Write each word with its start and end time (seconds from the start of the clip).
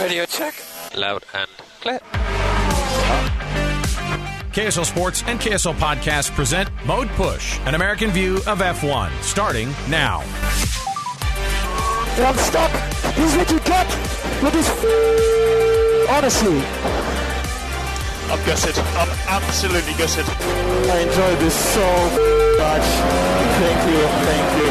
Radio 0.00 0.24
check. 0.24 0.54
Loud 0.96 1.24
and 1.34 1.50
clear. 1.80 2.00
KSL 4.52 4.86
Sports 4.86 5.22
and 5.26 5.38
KSL 5.38 5.74
Podcast 5.74 6.34
present 6.34 6.70
Mode 6.86 7.08
Push, 7.10 7.58
an 7.66 7.74
American 7.74 8.10
view 8.10 8.36
of 8.46 8.60
F1, 8.60 9.10
starting 9.22 9.68
now. 9.90 10.22
I'm 12.16 12.36
stuck. 12.36 12.70
He's 13.14 13.36
what 13.36 13.50
you 13.50 13.60
get 13.60 13.86
with 14.42 14.54
his 14.54 14.68
honestly. 16.08 16.58
I'm 18.30 18.46
gutted. 18.46 18.78
I'm 18.78 19.10
absolutely 19.28 19.92
gutted. 19.94 20.24
I 20.26 21.00
enjoyed 21.00 21.38
this 21.40 21.54
so 21.54 21.86
much. 22.58 22.86
Thank 23.60 23.80
you. 23.90 24.00
Thank 24.24 24.64
you. 24.64 24.69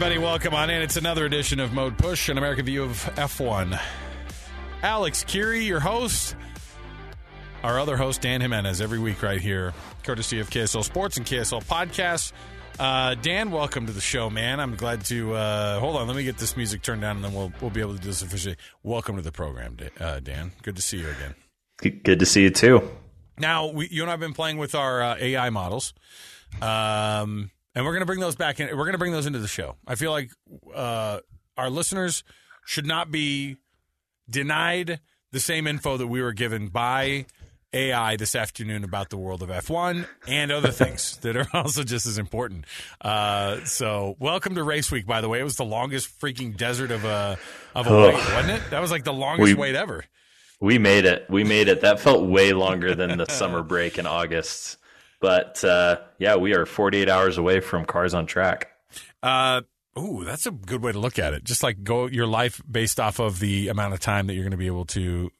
Everybody, 0.00 0.18
welcome 0.20 0.54
on 0.54 0.70
in. 0.70 0.80
It's 0.80 0.96
another 0.96 1.26
edition 1.26 1.58
of 1.58 1.72
Mode 1.72 1.98
Push, 1.98 2.28
an 2.28 2.38
American 2.38 2.64
view 2.64 2.84
of 2.84 2.92
F1. 3.16 3.80
Alex 4.80 5.24
Kirry, 5.24 5.64
your 5.64 5.80
host. 5.80 6.36
Our 7.64 7.80
other 7.80 7.96
host, 7.96 8.20
Dan 8.20 8.40
Jimenez, 8.40 8.80
every 8.80 9.00
week 9.00 9.24
right 9.24 9.40
here, 9.40 9.74
courtesy 10.04 10.38
of 10.38 10.50
KSL 10.50 10.84
Sports 10.84 11.16
and 11.16 11.26
KSL 11.26 11.64
Podcasts. 11.64 12.30
Uh, 12.78 13.16
Dan, 13.16 13.50
welcome 13.50 13.86
to 13.86 13.92
the 13.92 14.00
show, 14.00 14.30
man. 14.30 14.60
I'm 14.60 14.76
glad 14.76 15.04
to 15.06 15.34
uh, 15.34 15.80
hold 15.80 15.96
on. 15.96 16.06
Let 16.06 16.14
me 16.16 16.22
get 16.22 16.38
this 16.38 16.56
music 16.56 16.82
turned 16.82 17.00
down, 17.00 17.16
and 17.16 17.24
then 17.24 17.34
we'll 17.34 17.52
we'll 17.60 17.70
be 17.70 17.80
able 17.80 17.96
to 17.96 18.00
do 18.00 18.06
this 18.06 18.22
officially. 18.22 18.54
Welcome 18.84 19.16
to 19.16 19.22
the 19.22 19.32
program, 19.32 19.78
uh, 19.98 20.20
Dan. 20.20 20.52
Good 20.62 20.76
to 20.76 20.82
see 20.82 20.98
you 20.98 21.08
again. 21.08 21.34
Good 22.04 22.20
to 22.20 22.24
see 22.24 22.44
you 22.44 22.50
too. 22.50 22.88
Now, 23.36 23.66
we, 23.66 23.88
you 23.88 24.02
and 24.02 24.10
I 24.10 24.12
have 24.12 24.20
been 24.20 24.32
playing 24.32 24.58
with 24.58 24.76
our 24.76 25.02
uh, 25.02 25.16
AI 25.18 25.50
models, 25.50 25.92
um, 26.62 27.50
and 27.74 27.84
we're 27.84 27.92
going 27.92 28.00
to 28.02 28.06
bring 28.06 28.20
those 28.20 28.36
back 28.36 28.60
in. 28.60 28.68
We're 28.68 28.84
going 28.84 28.92
to 28.92 28.98
bring 28.98 29.12
those 29.12 29.26
into 29.26 29.38
the 29.38 29.48
show. 29.48 29.76
I 29.86 29.94
feel 29.94 30.10
like 30.10 30.30
uh, 30.74 31.20
our 31.56 31.70
listeners 31.70 32.24
should 32.66 32.86
not 32.86 33.10
be 33.10 33.56
denied 34.28 35.00
the 35.32 35.40
same 35.40 35.66
info 35.66 35.96
that 35.96 36.06
we 36.06 36.22
were 36.22 36.32
given 36.32 36.68
by 36.68 37.26
AI 37.74 38.16
this 38.16 38.34
afternoon 38.34 38.82
about 38.82 39.10
the 39.10 39.16
world 39.18 39.42
of 39.42 39.50
F1 39.50 40.06
and 40.26 40.50
other 40.50 40.70
things 40.70 41.16
that 41.22 41.36
are 41.36 41.46
also 41.52 41.84
just 41.84 42.06
as 42.06 42.16
important. 42.18 42.64
Uh, 43.00 43.62
so, 43.64 44.16
welcome 44.18 44.54
to 44.54 44.62
Race 44.62 44.90
Week. 44.90 45.06
By 45.06 45.20
the 45.20 45.28
way, 45.28 45.40
it 45.40 45.44
was 45.44 45.56
the 45.56 45.64
longest 45.64 46.18
freaking 46.20 46.56
desert 46.56 46.90
of 46.90 47.04
a 47.04 47.38
of 47.74 47.86
a 47.86 47.90
Oh. 47.90 48.06
wait, 48.08 48.14
wasn't 48.14 48.50
it? 48.52 48.62
That 48.70 48.80
was 48.80 48.90
like 48.90 49.04
the 49.04 49.12
longest 49.12 49.44
We- 49.44 49.54
wait 49.54 49.74
ever. 49.74 50.04
We 50.60 50.76
made 50.78 51.04
it. 51.04 51.24
We 51.30 51.44
made 51.44 51.68
it. 51.68 51.82
That 51.82 52.00
felt 52.00 52.26
way 52.26 52.52
longer 52.52 52.92
than 52.96 53.16
the 53.16 53.26
summer 53.26 53.62
break 53.62 53.96
in 53.96 54.08
August. 54.08 54.76
But 55.20 55.62
uh, 55.64 55.98
yeah, 56.18 56.36
we 56.36 56.54
are 56.54 56.66
48 56.66 57.08
hours 57.08 57.38
away 57.38 57.60
from 57.60 57.84
cars 57.84 58.14
on 58.14 58.26
track. 58.26 58.70
Uh, 59.22 59.62
ooh, 59.98 60.24
that's 60.24 60.46
a 60.46 60.50
good 60.50 60.82
way 60.82 60.92
to 60.92 60.98
look 60.98 61.18
at 61.18 61.34
it. 61.34 61.44
Just 61.44 61.62
like 61.62 61.82
go 61.82 62.06
your 62.06 62.26
life 62.26 62.60
based 62.70 63.00
off 63.00 63.18
of 63.18 63.40
the 63.40 63.68
amount 63.68 63.94
of 63.94 64.00
time 64.00 64.26
that 64.28 64.34
you're 64.34 64.44
going 64.44 64.52
to 64.52 64.56
be 64.56 64.66
able 64.66 64.84
to 64.86 65.30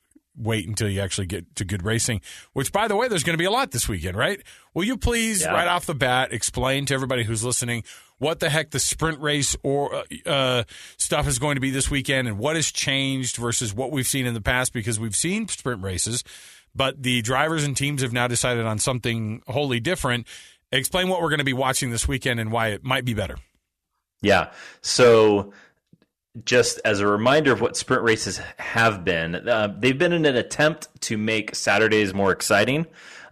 wait 0.41 0.69
until 0.69 0.89
you 0.89 1.01
actually 1.01 1.27
get 1.27 1.57
to 1.57 1.65
good 1.65 1.85
racing. 1.85 2.21
Which, 2.53 2.71
by 2.73 2.87
the 2.89 2.95
way, 2.97 3.09
there's 3.09 3.25
going 3.25 3.35
to 3.35 3.39
be 3.43 3.45
a 3.45 3.51
lot 3.51 3.73
this 3.73 3.89
weekend, 3.89 4.17
right? 4.17 4.41
Will 4.75 4.85
you 4.85 4.97
please, 4.97 5.43
Yeah. 5.43 5.53
right 5.53 5.67
off 5.67 5.87
the 5.87 5.95
bat, 5.97 6.33
explain 6.33 6.87
to 6.87 6.95
everybody 6.95 7.25
who's 7.25 7.43
listening 7.45 7.83
what 8.19 8.41
the 8.41 8.49
heck 8.49 8.71
the 8.71 8.79
sprint 8.81 9.21
race 9.21 9.57
or 9.63 9.95
uh, 9.95 10.03
uh, 10.27 10.63
stuff 10.97 11.27
is 11.29 11.39
going 11.39 11.55
to 11.55 11.61
be 11.61 11.71
this 11.71 11.89
weekend, 11.91 12.27
and 12.29 12.37
what 12.39 12.57
has 12.57 12.71
changed 12.73 13.37
versus 13.37 13.73
what 13.75 13.91
we've 13.93 14.09
seen 14.09 14.27
in 14.27 14.35
the 14.35 14.41
past? 14.41 14.73
Because 14.73 14.99
we've 14.99 15.15
seen 15.17 15.47
sprint 15.49 15.83
races, 15.85 16.25
but 16.75 17.03
the 17.03 17.23
drivers 17.23 17.65
and 17.65 17.77
teams 17.77 18.03
have 18.03 18.13
now 18.13 18.27
decided 18.27 18.67
on 18.67 18.79
something 18.79 19.43
wholly 19.47 19.81
different. 19.81 20.27
Explain 20.71 21.09
what 21.09 21.21
we're 21.21 21.31
going 21.31 21.39
to 21.39 21.45
be 21.45 21.53
watching 21.53 21.91
this 21.91 22.07
weekend 22.07 22.41
and 22.41 22.53
why 22.53 22.69
it 22.69 22.85
might 22.85 23.05
be 23.05 23.15
better. 23.15 23.37
Yeah. 24.21 24.51
So, 24.81 25.53
just 26.45 26.81
as 26.85 27.01
a 27.01 27.07
reminder 27.07 27.53
of 27.53 27.61
what 27.61 27.77
sprint 27.77 28.03
races 28.03 28.41
have 28.59 29.05
been, 29.05 29.49
uh, 29.49 29.75
they've 29.79 29.99
been 29.99 30.13
in 30.13 30.27
an 30.27 30.37
attempt 30.37 30.89
to 31.03 31.17
make 31.17 31.55
Saturdays 31.55 32.13
more 32.15 32.31
exciting. 32.33 32.87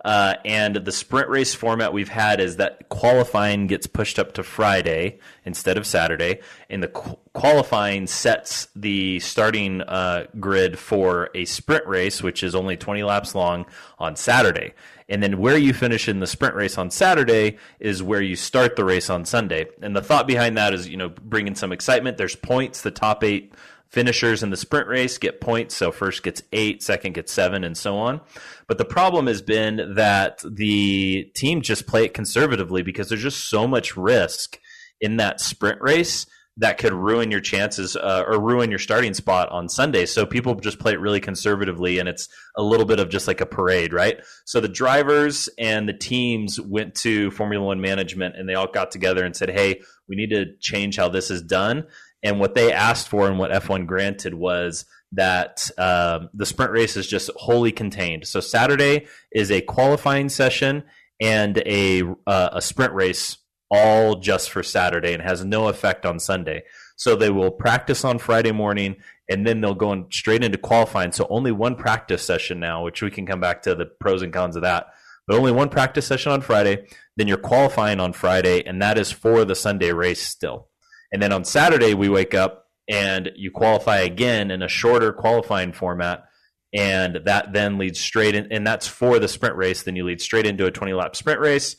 Uh, 0.07 0.37
and 0.45 0.77
the 0.77 0.93
sprint 0.93 1.29
race 1.29 1.53
format 1.53 1.93
we've 1.93 2.09
had 2.09 2.39
is 2.39 2.59
that 2.59 2.89
qualifying 2.91 3.67
gets 3.67 3.89
pushed 3.89 4.21
up 4.21 4.35
to 4.35 4.45
Friday 4.45 5.19
instead 5.45 5.77
of 5.77 5.85
Saturday, 5.85 6.39
and 6.71 6.81
the 6.81 6.87
qu- 6.87 7.19
qualifying 7.33 8.07
sets 8.07 8.69
the 8.77 9.19
starting 9.19 9.81
uh, 9.83 10.29
grid 10.39 10.79
for 10.79 11.29
a 11.35 11.45
sprint 11.45 11.85
race, 11.89 12.23
which 12.23 12.45
is 12.45 12.55
only 12.55 12.77
20 12.77 13.03
laps 13.03 13.35
long 13.35 13.67
on 13.99 14.15
Saturday. 14.15 14.73
And 15.09 15.21
then 15.25 15.39
where 15.39 15.59
you 15.59 15.75
finish 15.75 16.09
in 16.09 16.21
the 16.21 16.27
sprint 16.29 16.55
race 16.55 16.79
on 16.79 16.93
Saturday 16.93 17.59
is 17.81 18.01
where 18.01 18.23
you 18.23 18.37
start 18.37 18.77
the 18.77 18.85
race 18.85 19.11
on 19.11 19.25
Sunday. 19.25 19.67
And 19.83 19.97
the 19.97 20.03
thought 20.03 20.29
behind 20.29 20.57
that 20.57 20.73
is, 20.73 20.89
you 20.89 20.97
know, 20.97 21.09
bringing 21.09 21.57
some 21.57 21.73
excitement. 21.73 22.17
There's 22.17 22.37
points. 22.37 22.83
The 22.83 22.93
top 22.93 23.25
eight 23.25 23.53
finishers 23.97 24.43
in 24.43 24.51
the 24.51 24.59
sprint 24.59 24.87
race 24.89 25.17
get 25.17 25.41
points. 25.41 25.75
So 25.75 25.91
first 25.91 26.23
gets 26.23 26.43
eight, 26.53 26.83
second 26.83 27.15
gets 27.15 27.33
seven, 27.33 27.65
and 27.65 27.75
so 27.75 27.97
on. 27.97 28.21
But 28.69 28.77
the 28.77 28.85
problem 28.85 29.27
has 29.27 29.41
been 29.41 29.95
that 29.95 30.43
the 30.47 31.25
team 31.35 31.63
just 31.63 31.87
play 31.87 32.05
it 32.05 32.13
conservatively 32.13 32.83
because 32.83 33.09
there's 33.09 33.23
just 33.23 33.49
so 33.49 33.67
much 33.67 33.97
risk 33.97 34.59
in 35.01 35.17
that 35.17 35.41
sprint 35.41 35.81
race 35.81 36.27
that 36.59 36.77
could 36.77 36.93
ruin 36.93 37.31
your 37.31 37.41
chances 37.41 37.97
uh, 37.97 38.25
or 38.27 38.39
ruin 38.39 38.69
your 38.69 38.79
starting 38.79 39.15
spot 39.15 39.49
on 39.51 39.69
Sunday. 39.69 40.05
So 40.05 40.27
people 40.27 40.55
just 40.57 40.79
play 40.79 40.93
it 40.93 41.01
really 41.01 41.21
conservatively, 41.21 41.99
and 41.99 42.07
it's 42.07 42.29
a 42.55 42.63
little 42.63 42.87
bit 42.87 43.01
of 43.01 43.09
just 43.09 43.27
like 43.27 43.41
a 43.41 43.47
parade, 43.47 43.95
right? 43.95 44.21
So 44.45 44.61
the 44.61 44.69
drivers 44.69 45.49
and 45.59 45.89
the 45.89 45.95
teams 45.95 46.61
went 46.61 46.95
to 46.97 47.31
Formula 47.31 47.65
One 47.65 47.81
management 47.81 48.37
and 48.37 48.47
they 48.47 48.55
all 48.55 48.71
got 48.71 48.91
together 48.91 49.25
and 49.25 49.35
said, 49.35 49.51
hey, 49.51 49.81
we 50.07 50.17
need 50.17 50.31
to 50.31 50.55
change 50.61 50.97
how 50.97 51.09
this 51.09 51.31
is 51.31 51.43
done. 51.43 51.87
And 52.23 52.41
what 52.41 52.55
they 52.55 52.73
asked 52.73 53.09
for 53.09 53.29
and 53.29 53.39
what 53.39 53.51
F1 53.51 53.87
granted 53.87 54.35
was 54.35 54.85
that 55.13 55.71
um, 55.79 56.29
the 56.35 56.47
sprint 56.47 56.73
race 56.73 56.97
is 56.97 57.07
just 57.07 57.31
wholly 57.37 57.73
contained. 57.73 58.27
So 58.27 58.41
Saturday 58.41 59.07
is 59.33 59.51
a 59.51 59.61
qualifying 59.61 60.29
session 60.29 60.85
and 61.21 61.59
a 61.59 62.03
uh, 62.27 62.51
a 62.53 62.61
sprint 62.61 62.93
race 62.93 63.39
all 63.71 64.17
just 64.17 64.51
for 64.51 64.63
Saturday 64.63 65.13
and 65.13 65.23
has 65.23 65.45
no 65.45 65.69
effect 65.69 66.07
on 66.07 66.19
Sunday. 66.19 66.63
So 66.97 67.17
they 67.17 67.31
will 67.31 67.51
practice 67.51 68.05
on 68.05 68.19
Friday 68.19 68.53
morning 68.53 68.97
and 69.29 69.47
then 69.47 69.61
they'll 69.61 69.75
go 69.75 69.93
in 69.93 70.07
straight 70.11 70.45
into 70.45 70.59
qualifying. 70.59 71.13
So 71.13 71.27
only 71.31 71.53
one 71.53 71.75
practice 71.77 72.23
session 72.23 72.61
now, 72.61 72.85
which 72.85 73.03
we 73.03 73.11
can 73.11 73.27
come 73.27 73.41
back 73.41 73.63
to 73.63 73.75
the 73.75 73.87
pros 73.87 74.23
and 74.23 74.33
cons 74.33 74.57
of 74.57 74.63
that. 74.63 74.87
But 75.27 75.39
only 75.39 75.53
one 75.53 75.69
practice 75.69 76.07
session 76.07 76.31
on 76.31 76.41
Friday. 76.41 76.87
Then 77.17 77.27
you're 77.27 77.37
qualifying 77.37 77.99
on 77.99 78.13
Friday, 78.13 78.63
and 78.65 78.81
that 78.81 78.97
is 78.97 79.11
for 79.11 79.45
the 79.45 79.57
Sunday 79.57 79.91
race 79.91 80.23
still. 80.23 80.69
And 81.13 81.23
then 81.23 81.33
on 81.33 81.45
Saturday, 81.45 81.95
we 81.95 82.09
wake 82.09 82.35
up 82.35 82.67
and 82.89 83.31
you 83.37 83.51
qualify 83.51 83.99
again 83.99 84.51
in 84.51 84.63
a 84.63 84.69
shorter 84.69 85.13
qualifying 85.13 85.73
format. 85.73 86.25
And 86.73 87.21
that 87.25 87.53
then 87.53 87.79
leads 87.79 87.99
straight 87.99 88.35
in, 88.35 88.53
and 88.53 88.67
that's 88.67 88.87
for 88.87 89.19
the 89.19 89.29
sprint 89.29 89.57
race. 89.57 89.83
Then 89.83 89.97
you 89.97 90.05
lead 90.05 90.21
straight 90.21 90.47
into 90.47 90.67
a 90.67 90.71
20 90.71 90.93
lap 90.93 91.17
sprint 91.17 91.41
race. 91.41 91.77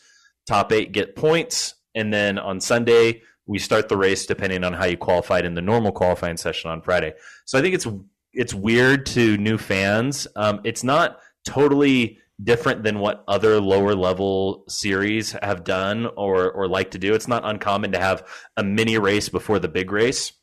Top 0.48 0.72
eight 0.72 0.92
get 0.92 1.16
points. 1.16 1.76
And 1.94 2.14
then 2.14 2.40
on 2.40 2.62
Sunday, 2.62 3.22
we 3.46 3.60
start 3.60 3.90
the 3.90 3.98
race 3.98 4.26
depending 4.26 4.64
on 4.64 4.74
how 4.74 4.86
you 4.86 4.98
qualified 4.98 5.46
in 5.46 5.56
the 5.56 5.62
normal 5.62 5.92
qualifying 5.92 6.38
session 6.38 6.72
on 6.72 6.82
Friday. 6.82 7.14
So 7.46 7.58
I 7.58 7.62
think 7.62 7.76
it's 7.76 7.88
it's 8.34 8.54
weird 8.54 9.06
to 9.08 9.38
new 9.38 9.58
fans. 9.58 10.28
Um, 10.36 10.62
it's 10.64 10.84
not 10.84 11.20
totally 11.46 12.20
different 12.42 12.84
than 12.84 13.00
what 13.00 13.24
other 13.28 13.60
lower 13.60 13.96
level 13.96 14.64
series 14.68 15.32
have 15.42 15.64
done 15.64 16.06
or 16.16 16.52
or 16.52 16.68
like 16.68 16.92
to 16.92 17.00
do. 17.00 17.14
It's 17.14 17.28
not 17.28 17.46
uncommon 17.46 17.92
to 17.94 18.00
have 18.00 18.28
a 18.56 18.64
mini 18.64 18.98
race 18.98 19.30
before 19.30 19.60
the 19.60 19.68
big 19.68 19.92
race 19.92 20.34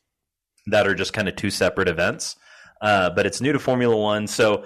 that 0.67 0.87
are 0.87 0.95
just 0.95 1.13
kind 1.13 1.27
of 1.27 1.35
two 1.35 1.49
separate 1.49 1.87
events. 1.87 2.35
Uh, 2.81 3.09
but 3.09 3.25
it's 3.25 3.39
new 3.39 3.53
to 3.53 3.59
Formula 3.59 3.95
One, 3.95 4.27
so 4.27 4.65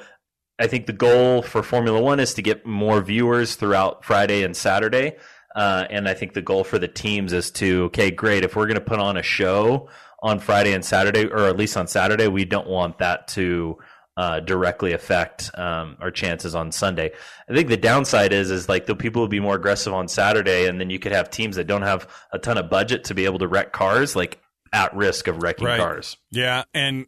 I 0.59 0.67
think 0.67 0.87
the 0.87 0.93
goal 0.93 1.41
for 1.41 1.63
Formula 1.63 2.01
One 2.01 2.19
is 2.19 2.33
to 2.33 2.41
get 2.41 2.65
more 2.65 3.01
viewers 3.01 3.55
throughout 3.55 4.03
Friday 4.03 4.43
and 4.43 4.55
Saturday. 4.55 5.15
Uh, 5.55 5.85
and 5.89 6.07
I 6.07 6.13
think 6.13 6.33
the 6.33 6.41
goal 6.41 6.63
for 6.63 6.77
the 6.77 6.87
teams 6.87 7.33
is 7.33 7.49
to, 7.51 7.85
okay, 7.85 8.11
great. 8.11 8.43
If 8.43 8.55
we're 8.55 8.67
going 8.67 8.75
to 8.75 8.81
put 8.81 8.99
on 8.99 9.17
a 9.17 9.23
show 9.23 9.89
on 10.21 10.39
Friday 10.39 10.73
and 10.73 10.83
Saturday, 10.83 11.25
or 11.25 11.47
at 11.47 11.57
least 11.57 11.77
on 11.77 11.87
Saturday, 11.87 12.27
we 12.27 12.45
don't 12.45 12.67
want 12.67 12.99
that 12.99 13.27
to 13.29 13.77
uh, 14.19 14.41
directly 14.41 14.91
affect 14.91 15.49
um, 15.57 15.95
our 16.01 16.11
chances 16.11 16.53
on 16.53 16.73
Sunday. 16.73 17.09
I 17.49 17.53
think 17.53 17.69
the 17.69 17.77
downside 17.77 18.33
is, 18.33 18.51
is 18.51 18.67
like 18.67 18.85
the 18.85 18.93
people 18.95 19.21
will 19.21 19.29
be 19.29 19.39
more 19.39 19.55
aggressive 19.55 19.93
on 19.93 20.09
Saturday, 20.09 20.67
and 20.67 20.77
then 20.77 20.89
you 20.89 20.99
could 20.99 21.13
have 21.13 21.29
teams 21.29 21.55
that 21.55 21.67
don't 21.67 21.83
have 21.83 22.05
a 22.33 22.37
ton 22.37 22.57
of 22.57 22.69
budget 22.69 23.05
to 23.05 23.13
be 23.13 23.23
able 23.23 23.39
to 23.39 23.47
wreck 23.47 23.71
cars, 23.71 24.17
like 24.17 24.41
at 24.73 24.93
risk 24.93 25.27
of 25.27 25.41
wrecking 25.41 25.67
Right. 25.67 25.79
cars. 25.79 26.17
Yeah, 26.31 26.63
and 26.73 27.05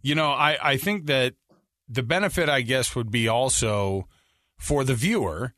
you 0.00 0.14
know, 0.14 0.30
I 0.30 0.56
I 0.62 0.76
think 0.78 1.04
that 1.06 1.34
the 1.90 2.02
benefit, 2.02 2.48
I 2.48 2.62
guess, 2.62 2.94
would 2.96 3.10
be 3.10 3.28
also 3.28 4.08
for 4.58 4.82
the 4.82 4.94
viewer. 4.94 5.52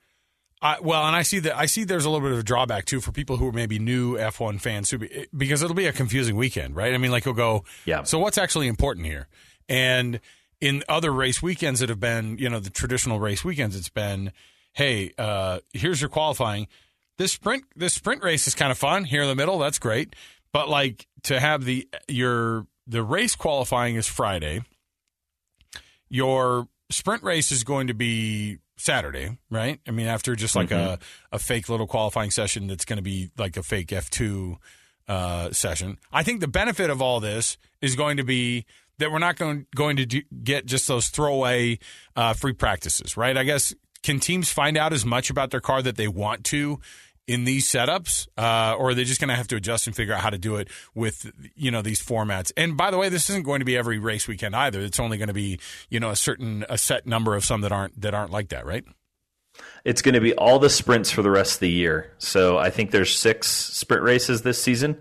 I, 0.61 0.79
well, 0.83 1.07
and 1.07 1.15
I 1.15 1.23
see 1.23 1.39
that 1.39 1.57
I 1.57 1.67
see 1.67 1.85
there's 1.85 2.07
a 2.07 2.11
little 2.11 2.27
bit 2.27 2.33
of 2.33 2.41
a 2.41 2.43
drawback 2.43 2.87
too 2.87 3.01
for 3.01 3.13
people 3.13 3.37
who 3.37 3.47
are 3.47 3.53
maybe 3.53 3.79
new 3.79 4.17
F1 4.17 4.61
fans, 4.61 4.91
who 4.91 4.99
be, 4.99 5.27
because 5.37 5.63
it'll 5.63 5.77
be 5.77 5.87
a 5.87 5.93
confusing 5.93 6.35
weekend, 6.35 6.75
right? 6.75 6.93
I 6.93 6.99
mean, 6.99 7.13
like 7.13 7.25
you'll 7.25 7.35
go, 7.35 7.63
Yeah. 7.85 8.03
So 8.03 8.19
what's 8.19 8.37
actually 8.37 8.67
important 8.67 9.07
here? 9.07 9.29
And 9.69 10.19
in 10.61 10.83
other 10.89 11.13
race 11.13 11.43
weekends 11.43 11.81
that 11.81 11.89
have 11.89 12.01
been, 12.01 12.39
you 12.39 12.49
know, 12.49 12.61
the 12.61 12.71
traditional 12.71 13.21
race 13.21 13.45
weekends, 13.45 13.77
it's 13.77 13.89
been 13.89 14.33
hey, 14.75 15.13
uh, 15.19 15.59
here's 15.73 16.01
your 16.01 16.11
qualifying. 16.11 16.69
This 17.17 17.33
sprint 17.33 17.65
this 17.75 17.95
sprint 17.95 18.23
race 18.23 18.47
is 18.47 18.55
kind 18.55 18.71
of 18.71 18.79
fun 18.79 19.05
here 19.05 19.23
in 19.23 19.29
the 19.29 19.35
middle. 19.35 19.59
That's 19.59 19.79
great, 19.79 20.15
but 20.53 20.69
like 20.69 21.07
to 21.25 21.41
have 21.41 21.65
the 21.65 21.89
your 22.07 22.67
the 22.87 23.03
race 23.03 23.35
qualifying 23.35 23.97
is 23.97 24.07
Friday. 24.07 24.63
Your 26.09 26.69
sprint 26.91 27.23
race 27.23 27.53
is 27.53 27.65
going 27.65 27.89
to 27.89 27.95
be 27.95 28.59
Saturday, 28.77 29.37
right? 29.51 29.81
I 29.87 29.91
mean, 29.91 30.07
after 30.07 30.37
just 30.37 30.55
like 30.55 30.71
a, 30.71 30.99
a 31.33 31.39
fake 31.39 31.69
little 31.69 31.87
qualifying 31.87 32.31
session 32.31 32.69
that's 32.69 32.85
going 32.85 32.97
to 32.97 33.03
be 33.03 33.31
like 33.37 33.57
a 33.57 33.63
fake 33.63 33.89
F2 33.89 34.57
uh, 35.09 35.51
session. 35.51 35.99
I 36.13 36.23
think 36.23 36.41
the 36.41 36.49
benefit 36.49 36.89
of 36.89 37.03
all 37.03 37.19
this 37.19 37.59
is 37.83 37.97
going 37.97 38.17
to 38.19 38.25
be 38.25 38.65
that 38.99 39.11
we're 39.13 39.19
not 39.19 39.37
going, 39.37 39.67
going 39.75 39.97
to 39.97 40.07
do, 40.07 40.23
get 40.43 40.67
just 40.67 40.89
those 40.89 41.09
throwaway 41.09 41.79
uh, 42.17 42.33
free 42.33 42.53
practices, 42.53 43.17
right? 43.17 43.37
I 43.37 43.45
guess 43.45 43.75
can 44.03 44.21
teams 44.21 44.51
find 44.51 44.77
out 44.77 44.93
as 44.93 45.05
much 45.05 45.31
about 45.31 45.51
their 45.51 45.61
car 45.61 45.83
that 45.83 45.97
they 45.97 46.09
want 46.09 46.45
to 46.45 46.81
in 47.29 47.45
these 47.45 47.71
setups, 47.71 48.27
uh, 48.39 48.75
or 48.79 48.91
are 48.91 48.95
they 48.95 49.05
just 49.05 49.21
going 49.21 49.29
to 49.29 49.37
have 49.37 49.47
to 49.49 49.57
adjust 49.57 49.87
and 49.87 49.95
figure 49.95 50.15
out 50.15 50.21
how 50.21 50.31
to 50.31 50.39
do 50.39 50.57
it 50.57 50.69
with 50.95 51.31
you 51.55 51.71
know 51.71 51.83
these 51.83 52.03
formats? 52.03 52.51
And 52.57 52.77
by 52.77 52.91
the 52.91 52.97
way, 52.97 53.11
this 53.11 53.29
isn't 53.29 53.45
going 53.45 53.59
to 53.61 53.67
be 53.67 53.77
every 53.77 53.99
race 53.99 54.27
weekend 54.27 54.57
either. 54.57 54.81
It's 54.81 54.99
only 54.99 55.19
going 55.19 55.29
to 55.29 55.35
be 55.35 55.61
you 55.91 56.01
know 56.01 56.11
a 56.11 56.17
certain 56.17 56.65
a 56.69 56.79
set 56.79 57.07
number 57.07 57.37
of 57.37 57.45
some 57.45 57.61
that 57.61 57.71
aren't 57.71 58.01
that 58.01 58.15
aren't 58.15 58.33
like 58.33 58.49
that, 58.49 58.65
right? 58.65 58.85
It's 59.85 60.03
going 60.03 60.15
to 60.15 60.21
be 60.21 60.35
all 60.35 60.59
the 60.59 60.71
sprints 60.71 61.11
for 61.11 61.23
the 61.23 61.31
rest 61.31 61.55
of 61.55 61.61
the 61.61 61.71
year. 61.71 62.13
So 62.19 62.59
I 62.59 62.71
think 62.71 62.93
there's 62.93 63.15
six 63.15 63.49
sprint 63.49 64.03
races 64.03 64.43
this 64.43 64.63
season. 64.63 64.97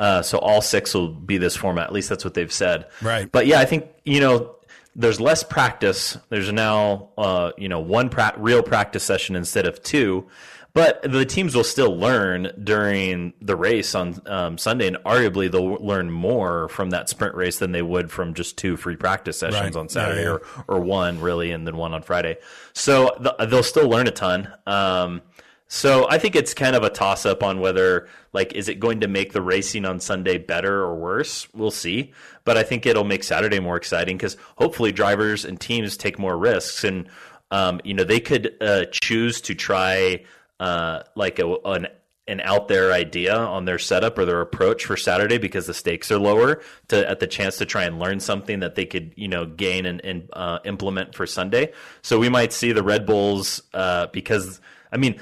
Uh, 0.00 0.22
so 0.22 0.38
all 0.38 0.62
six 0.62 0.94
will 0.94 1.08
be 1.08 1.36
this 1.38 1.54
format. 1.54 1.86
At 1.88 1.92
least 1.92 2.08
that's 2.08 2.24
what 2.24 2.34
they've 2.34 2.52
said. 2.52 2.86
Right. 3.02 3.30
But 3.30 3.46
yeah, 3.46 3.60
I 3.60 3.66
think 3.66 3.86
you 4.04 4.18
know 4.20 4.56
there's 4.96 5.20
less 5.20 5.44
practice. 5.44 6.16
There's 6.30 6.50
now 6.52 7.10
uh, 7.18 7.52
you 7.58 7.68
know 7.68 7.80
one 7.80 8.08
pra- 8.08 8.34
real 8.38 8.62
practice 8.62 9.04
session 9.04 9.36
instead 9.36 9.66
of 9.66 9.82
two. 9.82 10.26
But 10.72 11.02
the 11.02 11.24
teams 11.26 11.56
will 11.56 11.64
still 11.64 11.96
learn 11.96 12.52
during 12.62 13.32
the 13.42 13.56
race 13.56 13.92
on 13.96 14.22
um, 14.26 14.56
Sunday, 14.56 14.86
and 14.86 14.98
arguably 14.98 15.50
they'll 15.50 15.74
learn 15.84 16.12
more 16.12 16.68
from 16.68 16.90
that 16.90 17.08
sprint 17.08 17.34
race 17.34 17.58
than 17.58 17.72
they 17.72 17.82
would 17.82 18.08
from 18.12 18.34
just 18.34 18.56
two 18.56 18.76
free 18.76 18.94
practice 18.94 19.36
sessions 19.40 19.74
Right. 19.74 19.76
on 19.76 19.88
Saturday 19.88 20.20
Yeah, 20.22 20.26
yeah. 20.28 20.62
or 20.68 20.76
or 20.76 20.80
one 20.80 21.20
really, 21.20 21.50
and 21.50 21.66
then 21.66 21.76
one 21.76 21.92
on 21.92 22.02
Friday. 22.02 22.36
So 22.72 23.10
th- 23.20 23.50
they'll 23.50 23.64
still 23.64 23.88
learn 23.88 24.06
a 24.06 24.12
ton. 24.12 24.46
Um, 24.64 25.22
so 25.72 26.08
I 26.10 26.18
think 26.18 26.34
it's 26.34 26.52
kind 26.52 26.74
of 26.74 26.82
a 26.82 26.90
toss 26.90 27.24
up 27.24 27.44
on 27.44 27.60
whether 27.60 28.08
like 28.32 28.54
is 28.54 28.68
it 28.68 28.80
going 28.80 29.00
to 29.00 29.08
make 29.08 29.32
the 29.32 29.40
racing 29.40 29.84
on 29.84 30.00
Sunday 30.00 30.36
better 30.36 30.80
or 30.80 30.96
worse? 30.96 31.46
We'll 31.54 31.70
see. 31.70 32.12
But 32.42 32.58
I 32.58 32.64
think 32.64 32.86
it'll 32.86 33.04
make 33.04 33.22
Saturday 33.22 33.60
more 33.60 33.76
exciting 33.76 34.16
because 34.16 34.36
hopefully 34.56 34.90
drivers 34.90 35.44
and 35.44 35.60
teams 35.60 35.96
take 35.96 36.18
more 36.18 36.36
risks 36.36 36.82
and 36.82 37.08
um, 37.52 37.80
you 37.84 37.94
know 37.94 38.02
they 38.02 38.18
could 38.18 38.56
uh, 38.60 38.86
choose 38.90 39.40
to 39.42 39.54
try 39.54 40.24
uh, 40.58 41.04
like 41.14 41.38
a, 41.38 41.54
an 41.64 41.86
an 42.26 42.40
out 42.40 42.66
there 42.66 42.92
idea 42.92 43.36
on 43.36 43.64
their 43.64 43.78
setup 43.78 44.18
or 44.18 44.24
their 44.24 44.40
approach 44.40 44.84
for 44.86 44.96
Saturday 44.96 45.38
because 45.38 45.68
the 45.68 45.74
stakes 45.74 46.10
are 46.10 46.18
lower 46.18 46.62
to 46.88 47.08
at 47.08 47.20
the 47.20 47.28
chance 47.28 47.58
to 47.58 47.64
try 47.64 47.84
and 47.84 48.00
learn 48.00 48.18
something 48.18 48.58
that 48.58 48.74
they 48.74 48.86
could 48.86 49.12
you 49.14 49.28
know 49.28 49.46
gain 49.46 49.86
and, 49.86 50.04
and 50.04 50.28
uh, 50.32 50.58
implement 50.64 51.14
for 51.14 51.28
Sunday. 51.28 51.72
So 52.02 52.18
we 52.18 52.28
might 52.28 52.52
see 52.52 52.72
the 52.72 52.82
Red 52.82 53.06
Bulls 53.06 53.62
uh, 53.72 54.08
because 54.08 54.60
I 54.90 54.96
mean 54.96 55.20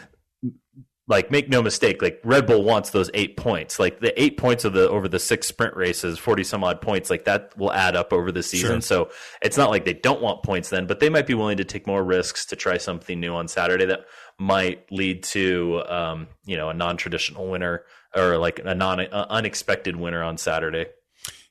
like 1.08 1.30
make 1.30 1.48
no 1.48 1.62
mistake 1.62 2.02
like 2.02 2.20
red 2.22 2.46
bull 2.46 2.62
wants 2.62 2.90
those 2.90 3.10
eight 3.14 3.36
points. 3.36 3.78
Like 3.78 3.98
the 4.00 4.12
eight 4.22 4.36
points 4.36 4.64
of 4.64 4.74
the 4.74 4.88
over 4.88 5.08
the 5.08 5.18
six 5.18 5.46
sprint 5.46 5.74
races 5.74 6.18
40 6.18 6.44
some 6.44 6.62
odd 6.62 6.80
points 6.82 7.08
like 7.10 7.24
that 7.24 7.56
will 7.56 7.72
add 7.72 7.96
up 7.96 8.12
over 8.12 8.30
the 8.30 8.42
season. 8.42 8.82
So 8.82 9.10
it's 9.40 9.56
not 9.56 9.70
like 9.70 9.84
they 9.86 9.94
don't 9.94 10.20
want 10.20 10.42
points 10.42 10.68
then 10.68 10.86
but 10.86 11.00
they 11.00 11.08
might 11.08 11.26
be 11.26 11.32
willing 11.34 11.56
to 11.56 11.64
take 11.64 11.86
more 11.86 12.04
risks 12.04 12.44
to 12.46 12.56
try 12.56 12.76
something 12.76 13.18
new 13.18 13.34
on 13.34 13.48
saturday 13.48 13.86
that 13.86 14.00
might 14.38 14.84
lead 14.92 15.22
to 15.24 15.82
um, 15.88 16.28
you 16.44 16.56
know 16.56 16.68
a 16.68 16.74
non-traditional 16.74 17.48
winner 17.48 17.84
or 18.14 18.36
like 18.38 18.60
a 18.64 18.74
non 18.74 19.00
uh, 19.00 19.26
unexpected 19.30 19.96
winner 19.96 20.22
on 20.22 20.36
saturday. 20.36 20.86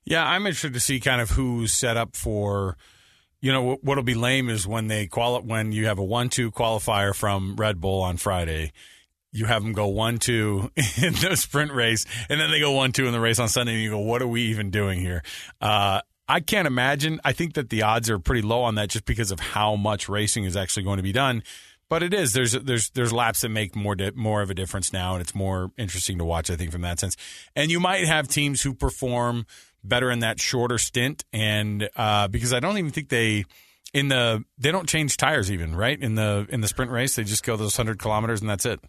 Yeah, 0.05 0.23
I'm 0.25 0.45
interested 0.45 0.73
to 0.73 0.79
see 0.79 0.99
kind 1.01 1.19
of 1.19 1.31
who's 1.31 1.73
set 1.73 1.97
up 1.97 2.15
for. 2.15 2.77
You 3.39 3.51
know 3.51 3.61
what- 3.61 3.83
what'll 3.83 4.03
be 4.03 4.15
lame 4.15 4.49
is 4.49 4.65
when 4.65 4.87
they 4.87 5.05
quali- 5.05 5.43
when 5.43 5.71
you 5.71 5.85
have 5.85 5.99
a 5.99 6.03
one-two 6.03 6.49
qualifier 6.51 7.13
from 7.15 7.55
Red 7.55 7.79
Bull 7.79 8.01
on 8.01 8.17
Friday, 8.17 8.71
you 9.31 9.45
have 9.45 9.63
them 9.63 9.73
go 9.73 9.87
one-two 9.87 10.71
in 10.75 11.13
the 11.13 11.35
sprint 11.35 11.71
race, 11.71 12.05
and 12.29 12.39
then 12.39 12.51
they 12.51 12.59
go 12.59 12.71
one-two 12.71 13.05
in 13.05 13.11
the 13.11 13.19
race 13.19 13.39
on 13.39 13.49
Sunday, 13.49 13.73
and 13.73 13.81
you 13.81 13.89
go, 13.89 13.99
"What 13.99 14.21
are 14.21 14.27
we 14.27 14.43
even 14.43 14.71
doing 14.71 14.99
here?" 14.99 15.23
Uh, 15.61 16.01
I 16.27 16.39
can't 16.41 16.67
imagine. 16.67 17.21
I 17.23 17.31
think 17.33 17.53
that 17.53 17.69
the 17.69 17.83
odds 17.83 18.09
are 18.09 18.19
pretty 18.19 18.41
low 18.41 18.63
on 18.63 18.75
that, 18.75 18.89
just 18.89 19.05
because 19.05 19.31
of 19.31 19.39
how 19.39 19.75
much 19.75 20.09
racing 20.09 20.43
is 20.43 20.57
actually 20.57 20.83
going 20.83 20.97
to 20.97 21.03
be 21.03 21.13
done. 21.13 21.43
But 21.89 22.03
it 22.03 22.13
is 22.13 22.33
there's 22.33 22.51
there's 22.51 22.89
there's 22.89 23.13
laps 23.13 23.41
that 23.41 23.49
make 23.49 23.75
more 23.75 23.95
di- 23.95 24.11
more 24.13 24.41
of 24.41 24.49
a 24.49 24.53
difference 24.53 24.91
now, 24.91 25.13
and 25.13 25.21
it's 25.21 25.33
more 25.33 25.71
interesting 25.77 26.17
to 26.17 26.25
watch. 26.25 26.49
I 26.49 26.55
think 26.55 26.71
from 26.71 26.81
that 26.81 26.99
sense, 26.99 27.15
and 27.55 27.71
you 27.71 27.79
might 27.79 28.05
have 28.05 28.27
teams 28.27 28.61
who 28.61 28.73
perform 28.73 29.45
better 29.83 30.11
in 30.11 30.19
that 30.19 30.39
shorter 30.39 30.77
stint, 30.77 31.23
and 31.31 31.89
uh, 31.95 32.27
because 32.27 32.51
I 32.51 32.59
don't 32.59 32.77
even 32.77 32.91
think 32.91 33.07
they 33.07 33.45
in 33.93 34.09
the 34.09 34.43
they 34.57 34.71
don't 34.71 34.89
change 34.89 35.15
tires 35.15 35.49
even 35.49 35.75
right 35.75 35.99
in 36.01 36.15
the 36.15 36.45
in 36.49 36.59
the 36.59 36.67
sprint 36.67 36.91
race 36.91 37.15
they 37.15 37.23
just 37.23 37.43
go 37.43 37.55
those 37.55 37.77
hundred 37.77 37.99
kilometers 37.99 38.41
and 38.41 38.49
that's 38.49 38.65
it. 38.65 38.79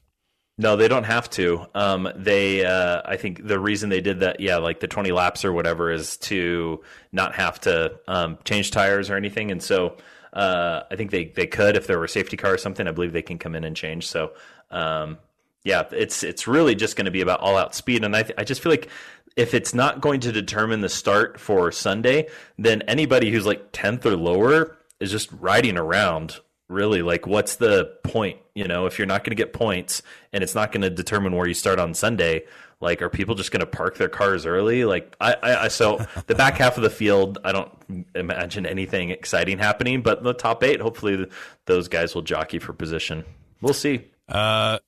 No, 0.60 0.74
they 0.74 0.88
don't 0.88 1.04
have 1.04 1.30
to. 1.30 1.66
Um, 1.74 2.08
they, 2.16 2.64
uh, 2.64 3.02
I 3.04 3.16
think 3.16 3.46
the 3.46 3.60
reason 3.60 3.90
they 3.90 4.00
did 4.00 4.20
that, 4.20 4.40
yeah, 4.40 4.56
like 4.56 4.80
the 4.80 4.88
20 4.88 5.12
laps 5.12 5.44
or 5.44 5.52
whatever, 5.52 5.90
is 5.92 6.16
to 6.18 6.82
not 7.12 7.36
have 7.36 7.60
to 7.60 7.98
um, 8.08 8.38
change 8.44 8.72
tires 8.72 9.08
or 9.08 9.16
anything. 9.16 9.52
And 9.52 9.62
so 9.62 9.96
uh, 10.32 10.82
I 10.90 10.96
think 10.96 11.12
they, 11.12 11.26
they 11.26 11.46
could 11.46 11.76
if 11.76 11.86
there 11.86 11.96
were 11.96 12.06
a 12.06 12.08
safety 12.08 12.36
car 12.36 12.54
or 12.54 12.58
something. 12.58 12.88
I 12.88 12.90
believe 12.90 13.12
they 13.12 13.22
can 13.22 13.38
come 13.38 13.54
in 13.54 13.62
and 13.62 13.76
change. 13.76 14.08
So 14.08 14.32
um, 14.72 15.18
yeah, 15.64 15.84
it's 15.92 16.22
it's 16.22 16.46
really 16.46 16.74
just 16.74 16.96
going 16.96 17.04
to 17.04 17.10
be 17.10 17.20
about 17.20 17.40
all 17.40 17.56
out 17.56 17.74
speed. 17.74 18.04
And 18.04 18.16
I 18.16 18.22
th- 18.22 18.34
I 18.38 18.44
just 18.44 18.62
feel 18.62 18.70
like 18.72 18.88
if 19.36 19.54
it's 19.54 19.74
not 19.74 20.00
going 20.00 20.20
to 20.20 20.32
determine 20.32 20.80
the 20.80 20.88
start 20.88 21.38
for 21.38 21.70
Sunday, 21.70 22.28
then 22.58 22.82
anybody 22.82 23.30
who's 23.30 23.46
like 23.46 23.70
10th 23.72 24.04
or 24.04 24.16
lower 24.16 24.76
is 24.98 25.10
just 25.10 25.30
riding 25.32 25.78
around 25.78 26.40
really 26.68 27.02
like 27.02 27.26
what's 27.26 27.56
the 27.56 27.90
point 28.04 28.38
you 28.54 28.66
know 28.66 28.86
if 28.86 28.98
you're 28.98 29.06
not 29.06 29.24
going 29.24 29.30
to 29.30 29.42
get 29.42 29.52
points 29.52 30.02
and 30.32 30.42
it's 30.42 30.54
not 30.54 30.70
going 30.70 30.82
to 30.82 30.90
determine 30.90 31.34
where 31.34 31.46
you 31.48 31.54
start 31.54 31.78
on 31.78 31.94
sunday 31.94 32.42
like 32.80 33.00
are 33.00 33.08
people 33.08 33.34
just 33.34 33.50
going 33.50 33.60
to 33.60 33.66
park 33.66 33.96
their 33.96 34.08
cars 34.08 34.44
early 34.44 34.84
like 34.84 35.16
I, 35.20 35.34
I, 35.42 35.64
I 35.64 35.68
so 35.68 36.06
the 36.26 36.34
back 36.34 36.58
half 36.58 36.76
of 36.76 36.82
the 36.82 36.90
field 36.90 37.38
i 37.42 37.52
don't 37.52 37.72
imagine 38.14 38.66
anything 38.66 39.10
exciting 39.10 39.58
happening 39.58 40.02
but 40.02 40.22
the 40.22 40.34
top 40.34 40.62
eight 40.62 40.80
hopefully 40.80 41.26
those 41.64 41.88
guys 41.88 42.14
will 42.14 42.22
jockey 42.22 42.58
for 42.58 42.72
position 42.74 43.24
we'll 43.62 43.72
see 43.74 44.04
Uh, 44.28 44.78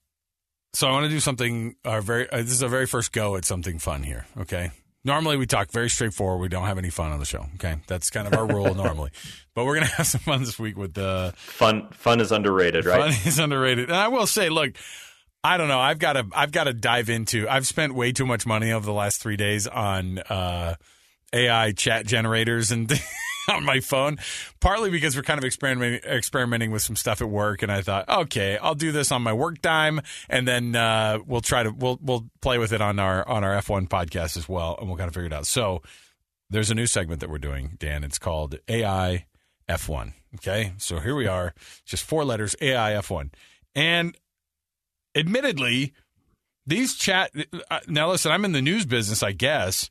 so 0.72 0.86
I 0.86 0.92
want 0.92 1.04
to 1.04 1.10
do 1.10 1.18
something. 1.18 1.74
Our 1.84 2.00
very 2.00 2.30
uh, 2.30 2.36
this 2.36 2.52
is 2.52 2.62
our 2.62 2.68
very 2.68 2.86
first 2.86 3.12
go 3.12 3.34
at 3.36 3.44
something 3.44 3.78
fun 3.80 4.04
here. 4.04 4.26
Okay. 4.38 4.70
Normally 5.04 5.36
we 5.36 5.46
talk 5.46 5.70
very 5.70 5.88
straightforward. 5.88 6.40
We 6.40 6.48
don't 6.48 6.66
have 6.66 6.78
any 6.78 6.90
fun 6.90 7.12
on 7.12 7.18
the 7.18 7.24
show. 7.24 7.46
Okay, 7.54 7.76
that's 7.86 8.10
kind 8.10 8.26
of 8.26 8.34
our 8.34 8.46
rule 8.46 8.74
normally. 8.74 9.10
But 9.52 9.64
we're 9.66 9.74
gonna 9.74 9.86
have 9.86 10.06
some 10.06 10.20
fun 10.20 10.40
this 10.40 10.58
week 10.58 10.76
with 10.78 10.94
the 10.94 11.34
fun 11.36 11.88
fun 11.90 12.20
is 12.20 12.32
underrated 12.32 12.86
right 12.86 13.12
fun 13.12 13.26
is 13.26 13.38
underrated. 13.38 13.88
And 13.90 13.96
I 13.96 14.08
will 14.08 14.26
say, 14.26 14.48
look, 14.48 14.72
I 15.42 15.56
don't 15.56 15.68
know. 15.68 15.80
I've 15.80 15.98
got 15.98 16.14
to 16.14 16.26
I've 16.32 16.52
got 16.52 16.64
to 16.64 16.72
dive 16.72 17.10
into. 17.10 17.48
I've 17.48 17.66
spent 17.66 17.94
way 17.94 18.12
too 18.12 18.24
much 18.24 18.46
money 18.46 18.72
over 18.72 18.86
the 18.86 18.92
last 18.92 19.20
three 19.20 19.36
days 19.36 19.66
on 19.66 20.18
uh, 20.18 20.76
AI 21.32 21.72
chat 21.72 22.06
generators 22.06 22.70
and. 22.70 22.90
on 23.54 23.64
my 23.64 23.80
phone, 23.80 24.18
partly 24.60 24.90
because 24.90 25.16
we're 25.16 25.22
kind 25.22 25.38
of 25.38 25.44
experimenting, 25.44 26.00
experimenting 26.08 26.70
with 26.70 26.82
some 26.82 26.96
stuff 26.96 27.20
at 27.20 27.28
work, 27.28 27.62
and 27.62 27.70
I 27.70 27.82
thought, 27.82 28.08
okay, 28.08 28.58
I'll 28.58 28.74
do 28.74 28.92
this 28.92 29.12
on 29.12 29.22
my 29.22 29.32
work 29.32 29.60
time, 29.60 30.00
and 30.28 30.46
then 30.46 30.76
uh, 30.76 31.18
we'll 31.26 31.40
try 31.40 31.62
to 31.62 31.70
we'll 31.70 31.98
we'll 32.00 32.26
play 32.40 32.58
with 32.58 32.72
it 32.72 32.80
on 32.80 32.98
our 32.98 33.26
on 33.28 33.44
our 33.44 33.60
F1 33.60 33.88
podcast 33.88 34.36
as 34.36 34.48
well, 34.48 34.76
and 34.78 34.88
we'll 34.88 34.96
kind 34.96 35.08
of 35.08 35.14
figure 35.14 35.26
it 35.26 35.32
out. 35.32 35.46
So 35.46 35.82
there's 36.48 36.70
a 36.70 36.74
new 36.74 36.86
segment 36.86 37.20
that 37.20 37.30
we're 37.30 37.38
doing, 37.38 37.76
Dan. 37.78 38.04
It's 38.04 38.18
called 38.18 38.58
AI 38.68 39.26
F1. 39.68 40.12
Okay, 40.36 40.72
so 40.78 41.00
here 41.00 41.16
we 41.16 41.26
are, 41.26 41.54
just 41.84 42.04
four 42.04 42.24
letters, 42.24 42.54
AI 42.60 42.92
F1, 42.92 43.30
and 43.74 44.16
admittedly, 45.14 45.92
these 46.66 46.94
chat. 46.94 47.32
Uh, 47.70 47.80
now, 47.88 48.10
listen, 48.10 48.30
I'm 48.30 48.44
in 48.44 48.52
the 48.52 48.62
news 48.62 48.86
business, 48.86 49.24
I 49.24 49.32
guess, 49.32 49.90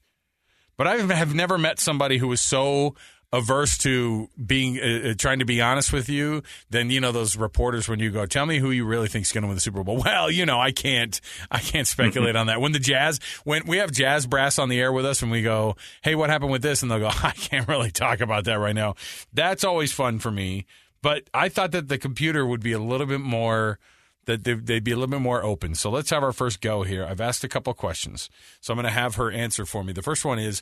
but 0.78 0.88
I 0.88 0.96
have 0.96 1.36
never 1.36 1.58
met 1.58 1.78
somebody 1.78 2.20
who 2.20 2.30
was 2.30 2.40
so 2.40 2.96
averse 3.32 3.78
to 3.78 4.28
being 4.44 4.80
uh, 4.80 5.10
uh, 5.10 5.14
trying 5.16 5.40
to 5.40 5.46
be 5.46 5.62
honest 5.62 5.94
with 5.94 6.10
you 6.10 6.42
than 6.70 6.90
you 6.90 7.00
know 7.00 7.12
those 7.12 7.38
reporters 7.38 7.88
when 7.88 8.00
you 8.00 8.10
go 8.10 8.26
tell 8.26 8.46
me 8.46 8.58
who 8.58 8.72
you 8.72 8.86
really 8.86 9.08
think's 9.08 9.32
going 9.32 9.44
to 9.44 9.48
win 9.48 9.56
the 9.56 9.62
super 9.62 9.84
bowl 9.84 9.98
well 10.06 10.32
you 10.32 10.46
know 10.46 10.60
i 10.60 10.72
can't 10.72 11.22
i 11.52 11.60
can't 11.60 11.88
speculate 11.88 12.36
on 12.36 12.48
that 12.48 12.60
when 12.60 12.72
the 12.72 12.80
jazz 12.80 13.20
when 13.44 13.62
we 13.68 13.78
have 13.78 13.92
jazz 13.92 14.26
brass 14.26 14.58
on 14.58 14.68
the 14.68 14.80
air 14.80 14.92
with 14.92 15.06
us 15.06 15.22
and 15.22 15.30
we 15.30 15.44
go 15.44 15.76
hey 16.02 16.16
what 16.16 16.30
happened 16.30 16.52
with 16.52 16.64
this 16.64 16.82
and 16.82 16.90
they'll 16.90 17.00
go 17.00 17.08
i 17.24 17.32
can't 17.32 17.68
really 17.68 17.92
talk 17.92 18.20
about 18.20 18.46
that 18.46 18.56
right 18.56 18.76
now 18.76 18.96
that's 19.32 19.64
always 19.64 19.92
fun 19.92 20.18
for 20.18 20.32
me 20.32 20.66
but 21.04 21.30
i 21.34 21.50
thought 21.50 21.72
that 21.72 21.88
the 21.88 22.00
computer 22.00 22.46
would 22.46 22.62
be 22.62 22.72
a 22.72 22.80
little 22.80 23.08
bit 23.08 23.22
more 23.22 23.78
that 24.26 24.44
they'd 24.44 24.84
be 24.84 24.92
a 24.92 24.96
little 24.96 25.08
bit 25.08 25.22
more 25.22 25.44
open. 25.44 25.74
So 25.74 25.90
let's 25.90 26.12
have 26.12 26.22
our 26.22 26.32
first 26.32 26.62
go 26.62 26.84
here. 26.84 27.04
I've 27.04 27.20
asked 27.20 27.44
a 27.44 27.48
couple 27.48 27.74
questions, 27.74 28.30
so 28.62 28.72
I'm 28.72 28.78
going 28.78 28.84
to 28.84 28.92
have 28.92 29.16
her 29.16 29.32
answer 29.32 29.66
for 29.66 29.84
me. 29.84 29.92
The 29.92 30.04
first 30.04 30.24
one 30.24 30.38
is, 30.38 30.62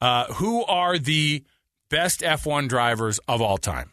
uh, 0.00 0.32
who 0.34 0.64
are 0.64 0.98
the 0.98 1.44
best 1.90 2.20
F1 2.20 2.68
drivers 2.68 3.18
of 3.28 3.40
all 3.40 3.58
time? 3.58 3.90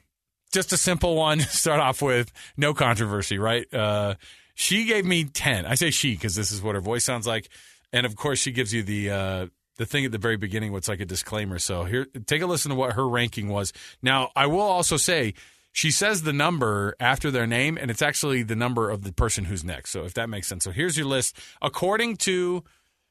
just 0.56 0.74
a 0.74 0.78
simple 0.78 1.16
one. 1.16 1.40
to 1.40 1.46
Start 1.46 1.80
off 1.80 2.02
with 2.02 2.32
no 2.58 2.74
controversy, 2.74 3.38
right? 3.38 3.72
Uh, 3.72 4.16
she 4.56 4.86
gave 4.86 5.06
me 5.06 5.26
ten. 5.26 5.66
I 5.68 5.76
say 5.76 5.92
she 5.92 6.14
because 6.14 6.34
this 6.34 6.52
is 6.52 6.64
what 6.64 6.74
her 6.74 6.82
voice 6.82 7.04
sounds 7.04 7.28
like, 7.28 7.50
and 7.94 8.06
of 8.06 8.16
course 8.16 8.40
she 8.40 8.52
gives 8.52 8.74
you 8.74 8.82
the 8.82 9.10
uh, 9.12 9.48
the 9.78 9.86
thing 9.86 10.06
at 10.06 10.12
the 10.12 10.18
very 10.18 10.38
beginning, 10.38 10.72
what's 10.72 10.88
like 10.88 11.02
a 11.02 11.06
disclaimer. 11.06 11.60
So 11.60 11.84
here, 11.84 12.08
take 12.26 12.42
a 12.42 12.48
listen 12.48 12.70
to 12.70 12.76
what 12.76 12.94
her 12.94 13.08
ranking 13.08 13.50
was. 13.50 13.74
Now, 14.02 14.32
I 14.36 14.48
will 14.48 14.62
also 14.62 14.96
say 14.96 15.34
she 15.74 15.92
says 15.92 16.24
the 16.24 16.32
number 16.32 16.96
after 17.02 17.30
their 17.30 17.46
name, 17.46 17.78
and 17.78 17.92
it's 17.92 18.02
actually 18.02 18.44
the 18.44 18.56
number 18.56 18.90
of 18.90 19.04
the 19.04 19.12
person 19.12 19.46
who's 19.46 19.66
next. 19.66 19.92
So 19.92 20.06
if 20.06 20.14
that 20.14 20.30
makes 20.30 20.48
sense. 20.48 20.64
So 20.64 20.72
here's 20.72 20.98
your 20.98 21.08
list 21.08 21.38
according 21.62 22.16
to 22.18 22.64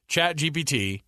ChatGPT, 0.08 1.02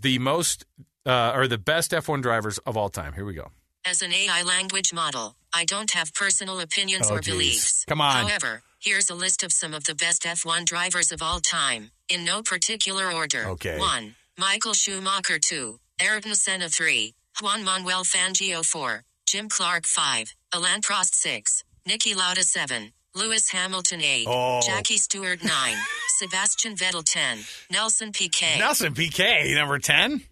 the 0.00 0.18
most 0.18 0.64
uh, 1.06 1.32
or 1.34 1.48
the 1.48 1.58
best 1.58 1.90
F1 1.92 2.22
drivers 2.22 2.58
of 2.58 2.76
all 2.76 2.88
time. 2.88 3.12
Here 3.14 3.24
we 3.24 3.34
go. 3.34 3.50
As 3.84 4.02
an 4.02 4.12
AI 4.12 4.42
language 4.42 4.92
model, 4.94 5.34
I 5.52 5.64
don't 5.64 5.90
have 5.92 6.14
personal 6.14 6.60
opinions 6.60 7.08
Oh, 7.10 7.16
or 7.16 7.20
geez. 7.20 7.34
beliefs. 7.34 7.84
Come 7.86 8.00
on. 8.00 8.26
However, 8.26 8.62
here's 8.80 9.10
a 9.10 9.14
list 9.14 9.42
of 9.42 9.52
some 9.52 9.74
of 9.74 9.84
the 9.84 9.94
best 9.94 10.22
F1 10.22 10.64
drivers 10.64 11.10
of 11.12 11.20
all 11.22 11.40
time, 11.40 11.90
in 12.08 12.24
no 12.24 12.42
particular 12.42 13.10
order. 13.12 13.44
Okay. 13.48 13.78
1. 13.78 14.14
Michael 14.38 14.72
Schumacher 14.74 15.38
2. 15.38 15.78
Ayrton 16.00 16.34
Senna 16.34 16.68
3. 16.68 17.14
Juan 17.40 17.64
Manuel 17.64 18.04
Fangio 18.04 18.64
4. 18.64 19.04
Jim 19.26 19.48
Clark 19.48 19.86
5. 19.86 20.34
Alain 20.54 20.80
Prost 20.80 21.14
6. 21.14 21.64
Niki 21.88 22.14
Lauda 22.14 22.42
7. 22.44 22.92
Lewis 23.14 23.50
Hamilton 23.50 24.00
8. 24.00 24.26
Oh. 24.28 24.60
Jackie 24.64 24.96
Stewart 24.96 25.42
9. 25.42 25.50
Sebastian 26.18 26.76
Vettel 26.76 27.02
10. 27.04 27.38
Nelson 27.70 28.12
Piquet. 28.12 28.58
Nelson 28.58 28.94
Piquet, 28.94 29.52
number 29.54 29.78
10. 29.78 30.22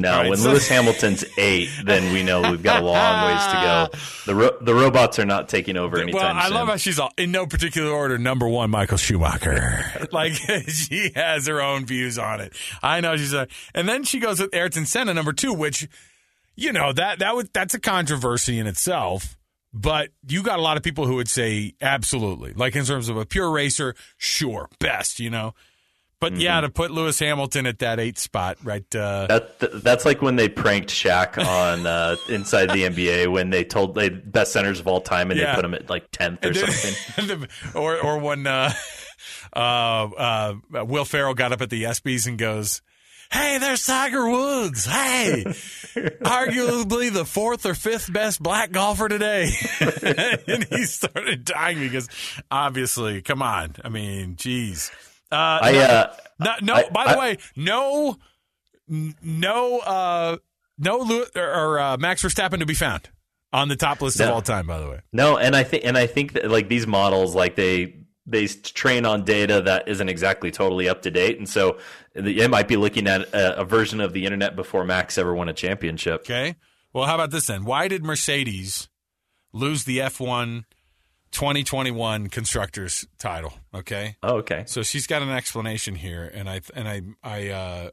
No, 0.00 0.12
right, 0.18 0.28
when 0.30 0.38
so- 0.38 0.50
Lewis 0.50 0.68
Hamilton's 0.68 1.24
eight, 1.36 1.68
then 1.84 2.12
we 2.12 2.22
know 2.22 2.40
we've 2.50 2.62
got 2.62 2.82
a 2.82 2.86
long 2.86 3.26
ways 3.32 3.46
to 3.46 3.52
go. 3.52 3.88
The 4.28 4.34
ro- 4.34 4.58
the 4.60 4.74
robots 4.74 5.18
are 5.18 5.24
not 5.24 5.48
taking 5.48 5.78
over 5.78 5.94
Well, 5.96 6.02
anytime 6.02 6.36
I 6.36 6.44
soon. 6.48 6.54
love 6.54 6.68
how 6.68 6.76
she's 6.76 6.98
all 6.98 7.10
in 7.16 7.32
no 7.32 7.46
particular 7.46 7.90
order. 7.90 8.18
Number 8.18 8.46
one, 8.46 8.68
Michael 8.68 8.98
Schumacher. 8.98 9.82
like 10.12 10.32
she 10.68 11.12
has 11.14 11.46
her 11.46 11.62
own 11.62 11.86
views 11.86 12.18
on 12.18 12.42
it. 12.42 12.52
I 12.82 13.00
know 13.00 13.16
she's 13.16 13.32
a, 13.32 13.48
and 13.74 13.88
then 13.88 14.04
she 14.04 14.18
goes 14.18 14.38
with 14.38 14.54
Ayrton 14.54 14.84
Senna, 14.84 15.14
number 15.14 15.32
two, 15.32 15.54
which 15.54 15.88
you 16.56 16.72
know 16.74 16.92
that 16.92 17.20
that 17.20 17.34
would 17.36 17.50
that's 17.54 17.72
a 17.72 17.80
controversy 17.80 18.58
in 18.58 18.66
itself. 18.66 19.38
But 19.72 20.10
you 20.26 20.42
got 20.42 20.58
a 20.58 20.62
lot 20.62 20.76
of 20.76 20.82
people 20.82 21.06
who 21.06 21.14
would 21.16 21.28
say 21.28 21.72
absolutely, 21.80 22.52
like 22.52 22.76
in 22.76 22.84
terms 22.84 23.08
of 23.08 23.16
a 23.16 23.24
pure 23.24 23.50
racer, 23.50 23.94
sure, 24.18 24.68
best, 24.78 25.20
you 25.20 25.30
know. 25.30 25.54
But 26.20 26.32
Mm-hmm. 26.32 26.40
yeah, 26.40 26.60
to 26.62 26.68
put 26.68 26.90
Lewis 26.90 27.18
Hamilton 27.20 27.64
at 27.66 27.78
that 27.78 28.00
eight 28.00 28.18
spot, 28.18 28.58
right? 28.64 28.82
Uh, 28.94 29.26
That 29.28 29.82
that's 29.84 30.04
like 30.04 30.20
when 30.20 30.34
they 30.34 30.48
pranked 30.48 30.88
Shaq 30.90 31.38
on 31.46 31.86
uh, 31.86 32.16
Inside 32.28 32.70
the 32.70 32.82
NBA 32.88 33.30
when 33.30 33.50
they 33.50 33.62
told 33.62 33.94
they 33.94 34.08
best 34.08 34.52
centers 34.52 34.80
of 34.80 34.88
all 34.88 35.00
time 35.00 35.30
and 35.30 35.38
Yeah. 35.38 35.50
they 35.52 35.54
put 35.56 35.64
him 35.64 35.74
at 35.74 35.88
like 35.88 36.10
tenth 36.10 36.44
or 36.44 36.52
then- 36.52 36.70
something. 36.72 37.46
or 37.74 37.98
or 37.98 38.18
when 38.18 38.46
uh, 38.48 38.72
uh, 39.54 39.58
uh, 39.58 40.54
Will 40.84 41.04
Ferrell 41.04 41.34
got 41.34 41.52
up 41.52 41.60
at 41.62 41.70
the 41.70 41.84
ESPYS 41.84 42.26
and 42.26 42.36
goes, 42.38 42.82
"Hey, 43.30 43.58
there's 43.58 43.86
Tiger 43.86 44.28
Woods. 44.28 44.86
Hey, 44.86 45.44
arguably 46.22 47.12
the 47.12 47.24
fourth 47.24 47.64
or 47.66 47.74
fifth 47.74 48.12
best 48.12 48.42
black 48.42 48.72
golfer 48.72 49.08
today." 49.08 49.50
and 50.46 50.64
he 50.64 50.84
started 50.84 51.44
dying 51.44 51.78
because 51.78 52.08
obviously, 52.50 53.22
come 53.22 53.42
on, 53.42 53.76
I 53.84 53.88
mean, 53.88 54.34
geez. 54.36 54.90
Uh, 55.30 55.58
I 55.62 55.76
uh, 55.76 56.12
no, 56.40 56.52
no. 56.62 56.74
I- 56.74 56.88
by 56.90 57.04
the 57.12 57.16
I- 57.16 57.18
way, 57.18 57.38
no, 57.56 58.16
no, 58.88 59.78
uh, 59.80 60.36
no, 60.78 60.98
Lew- 60.98 61.26
or, 61.36 61.42
or 61.54 61.78
uh, 61.80 61.96
Max 61.98 62.22
Verstappen 62.22 62.58
to 62.60 62.66
be 62.66 62.74
found 62.74 63.08
on 63.52 63.68
the 63.68 63.76
top 63.76 64.00
list 64.00 64.20
of 64.20 64.30
all 64.30 64.42
time. 64.42 64.66
By 64.66 64.80
the 64.80 64.88
way. 64.88 65.00
no, 65.12 65.36
and 65.36 65.54
I 65.56 65.64
think 65.64 65.84
and 65.84 65.96
I 65.98 66.06
think 66.06 66.32
that 66.34 66.50
like 66.50 66.68
these 66.68 66.86
models 66.86 67.34
like 67.34 67.56
they 67.56 67.96
they 68.26 68.46
train 68.46 69.04
on 69.06 69.24
data 69.24 69.62
that 69.62 69.88
isn't 69.88 70.08
exactly 70.08 70.50
totally 70.50 70.88
up 70.88 71.02
to 71.02 71.10
date, 71.10 71.38
and 71.38 71.48
so 71.48 71.78
it 72.14 72.50
might 72.50 72.68
be 72.68 72.76
looking 72.76 73.06
at 73.06 73.22
a, 73.34 73.60
a 73.60 73.64
version 73.64 74.00
of 74.00 74.12
the 74.12 74.24
internet 74.24 74.56
before 74.56 74.84
Max 74.84 75.18
ever 75.18 75.34
won 75.34 75.48
a 75.48 75.54
championship. 75.54 76.22
Okay. 76.22 76.56
Well, 76.92 77.04
how 77.06 77.14
about 77.14 77.30
this 77.30 77.46
then? 77.46 77.64
Why 77.64 77.86
did 77.88 78.02
Mercedes 78.04 78.88
lose 79.52 79.84
the 79.84 79.98
F1 79.98 80.64
2021 81.32 82.28
constructors 82.28 83.06
title? 83.18 83.52
Okay. 83.74 84.16
Oh, 84.22 84.36
okay. 84.38 84.64
So 84.66 84.82
she's 84.82 85.06
got 85.06 85.22
an 85.22 85.30
explanation 85.30 85.94
here 85.94 86.30
and 86.32 86.48
I 86.48 86.60
and 86.74 86.88
I 86.88 87.02
I 87.22 87.48
uh 87.48 87.90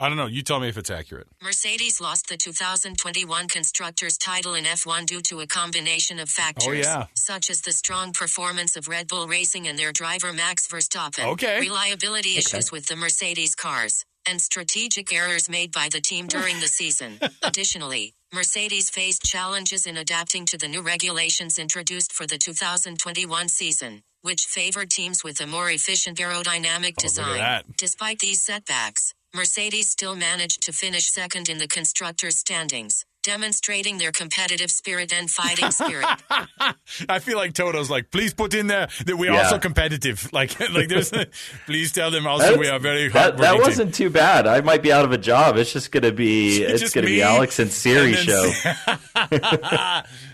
I 0.00 0.06
don't 0.06 0.16
know, 0.16 0.26
you 0.26 0.42
tell 0.42 0.60
me 0.60 0.68
if 0.68 0.78
it's 0.78 0.90
accurate. 0.90 1.26
Mercedes 1.42 2.00
lost 2.00 2.28
the 2.28 2.36
2021 2.36 3.48
Constructors 3.48 4.16
title 4.16 4.54
in 4.54 4.62
F1 4.62 5.06
due 5.06 5.20
to 5.22 5.40
a 5.40 5.46
combination 5.48 6.20
of 6.20 6.28
factors, 6.28 6.68
Oh, 6.68 6.70
yeah. 6.72 7.06
such 7.14 7.50
as 7.50 7.62
the 7.62 7.72
strong 7.72 8.12
performance 8.12 8.76
of 8.76 8.86
Red 8.86 9.08
Bull 9.08 9.26
Racing 9.26 9.66
and 9.66 9.76
their 9.76 9.90
driver 9.90 10.32
Max 10.32 10.68
Verstappen, 10.68 11.24
Okay. 11.32 11.58
reliability 11.58 12.36
issues 12.38 12.70
with 12.70 12.86
the 12.86 12.94
Mercedes 12.94 13.56
cars, 13.56 14.04
and 14.24 14.40
strategic 14.40 15.12
errors 15.12 15.48
made 15.48 15.72
by 15.72 15.88
the 15.90 16.00
team 16.00 16.28
during 16.28 16.60
the 16.60 16.68
season. 16.68 17.18
Additionally, 17.42 18.14
Mercedes 18.34 18.90
faced 18.90 19.22
challenges 19.22 19.86
in 19.86 19.96
adapting 19.96 20.44
to 20.46 20.58
the 20.58 20.68
new 20.68 20.82
regulations 20.82 21.58
introduced 21.58 22.12
for 22.12 22.26
the 22.26 22.36
2021 22.36 23.48
season, 23.48 24.02
which 24.20 24.44
favored 24.44 24.90
teams 24.90 25.24
with 25.24 25.40
a 25.40 25.46
more 25.46 25.70
efficient 25.70 26.18
aerodynamic 26.18 26.92
oh, 26.98 27.02
design. 27.02 27.38
that. 27.38 27.64
Despite 27.78 28.18
these 28.18 28.42
setbacks, 28.42 29.14
Mercedes 29.34 29.90
still 29.90 30.14
managed 30.14 30.62
to 30.64 30.72
finish 30.72 31.10
second 31.10 31.48
in 31.48 31.56
the 31.56 31.68
constructors' 31.68 32.38
standings, 32.38 33.02
demonstrating 33.28 33.98
their 33.98 34.10
competitive 34.10 34.70
spirit 34.70 35.12
and 35.12 35.30
fighting 35.30 35.70
spirit. 35.70 36.06
I 37.10 37.18
feel 37.18 37.36
like 37.36 37.52
Toto's 37.52 37.90
like, 37.90 38.10
please 38.10 38.32
put 38.32 38.54
in 38.54 38.68
there 38.68 38.88
that 39.04 39.16
we're 39.18 39.32
Yeah. 39.32 39.42
also 39.42 39.58
competitive. 39.58 40.30
Like, 40.38 40.58
like 40.70 40.88
there's, 40.88 41.12
please 41.66 41.92
tell 41.92 42.10
them 42.10 42.26
also 42.26 42.56
we 42.56 42.68
are 42.68 42.78
very 42.78 43.08
that, 43.08 43.36
that 43.38 43.58
wasn't 43.58 43.94
too 43.94 44.08
bad. 44.08 44.46
I 44.46 44.60
might 44.62 44.82
be 44.82 44.92
out 44.92 45.04
of 45.04 45.12
a 45.12 45.18
job. 45.18 45.56
It's 45.56 45.72
just 45.72 45.90
gonna 45.92 46.12
be 46.12 46.62
it's 46.62 46.80
Just 46.80 46.94
gonna 46.94 47.06
be 47.06 47.22
Alex 47.22 47.58
and 47.58 47.70
Siri 47.70 48.14
and 48.14 48.18
show. 48.18 48.50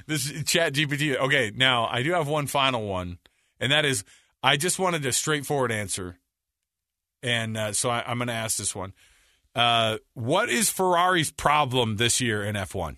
this 0.06 0.30
ChatGPT. 0.30 1.16
Okay, 1.16 1.52
now 1.54 1.86
I 1.86 2.02
do 2.02 2.12
have 2.12 2.28
one 2.28 2.46
final 2.46 2.86
one, 2.86 3.18
and 3.58 3.72
that 3.72 3.84
is 3.84 4.04
I 4.42 4.56
just 4.56 4.78
wanted 4.78 5.04
a 5.06 5.12
straightforward 5.12 5.72
answer. 5.72 6.18
And 7.22 7.56
uh, 7.56 7.72
so 7.72 7.88
I, 7.88 8.04
I'm 8.06 8.18
going 8.18 8.28
to 8.28 8.34
ask 8.34 8.58
this 8.58 8.74
one. 8.74 8.92
Uh, 9.54 9.98
what 10.14 10.48
is 10.48 10.68
Ferrari's 10.70 11.30
problem 11.30 11.96
this 11.96 12.20
year 12.20 12.42
in 12.44 12.56
F1? 12.56 12.96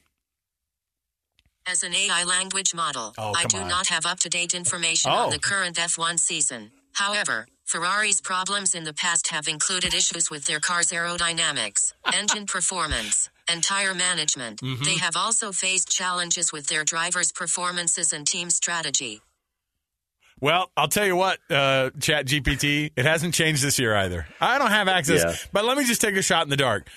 As 1.69 1.83
an 1.83 1.95
AI 1.95 2.25
language 2.25 2.75
model, 2.75 3.13
Oh, 3.19 3.33
I 3.37 3.45
do 3.47 3.59
on. 3.59 3.69
not 3.69 3.89
have 3.89 4.07
up 4.07 4.21
to 4.21 4.29
date 4.29 4.55
information 4.55 5.11
Oh. 5.11 5.25
on 5.27 5.31
the 5.31 5.39
current 5.39 5.77
F1 5.79 6.19
season. 6.19 6.71
However, 6.95 7.47
Ferrari's 7.65 8.21
problems 8.21 8.75
in 8.75 8.85
the 8.85 8.95
past 8.95 9.29
have 9.29 9.49
included 9.49 9.93
issues 9.93 10.31
with 10.31 10.47
their 10.47 10.61
car's 10.61 10.91
aerodynamics, 10.93 11.93
engine 12.15 12.47
performance, 12.47 13.29
and 13.49 13.63
tire 13.63 13.95
management. 13.95 14.61
Mm-hmm. 14.61 14.85
They 14.85 14.97
have 14.99 15.17
also 15.17 15.51
faced 15.53 15.89
challenges 15.91 16.53
with 16.53 16.69
their 16.69 16.85
drivers' 16.85 17.33
performances 17.33 18.13
and 18.13 18.27
team 18.27 18.49
strategy. 18.49 19.21
Well, 20.41 20.71
I'll 20.77 20.89
tell 20.89 21.07
you 21.07 21.17
what, 21.17 21.39
uh, 21.49 21.91
ChatGPT, 21.99 22.93
it 22.95 23.05
hasn't 23.05 23.33
changed 23.35 23.63
this 23.63 23.79
year 23.79 23.95
either. 23.97 24.27
I 24.41 24.59
don't 24.59 24.71
have 24.71 24.87
access, 24.89 25.23
Yeah. 25.23 25.35
but 25.53 25.65
let 25.65 25.79
me 25.79 25.85
just 25.87 26.01
take 26.01 26.15
a 26.15 26.23
shot 26.23 26.45
in 26.45 26.51
the 26.51 26.57
dark. 26.59 26.89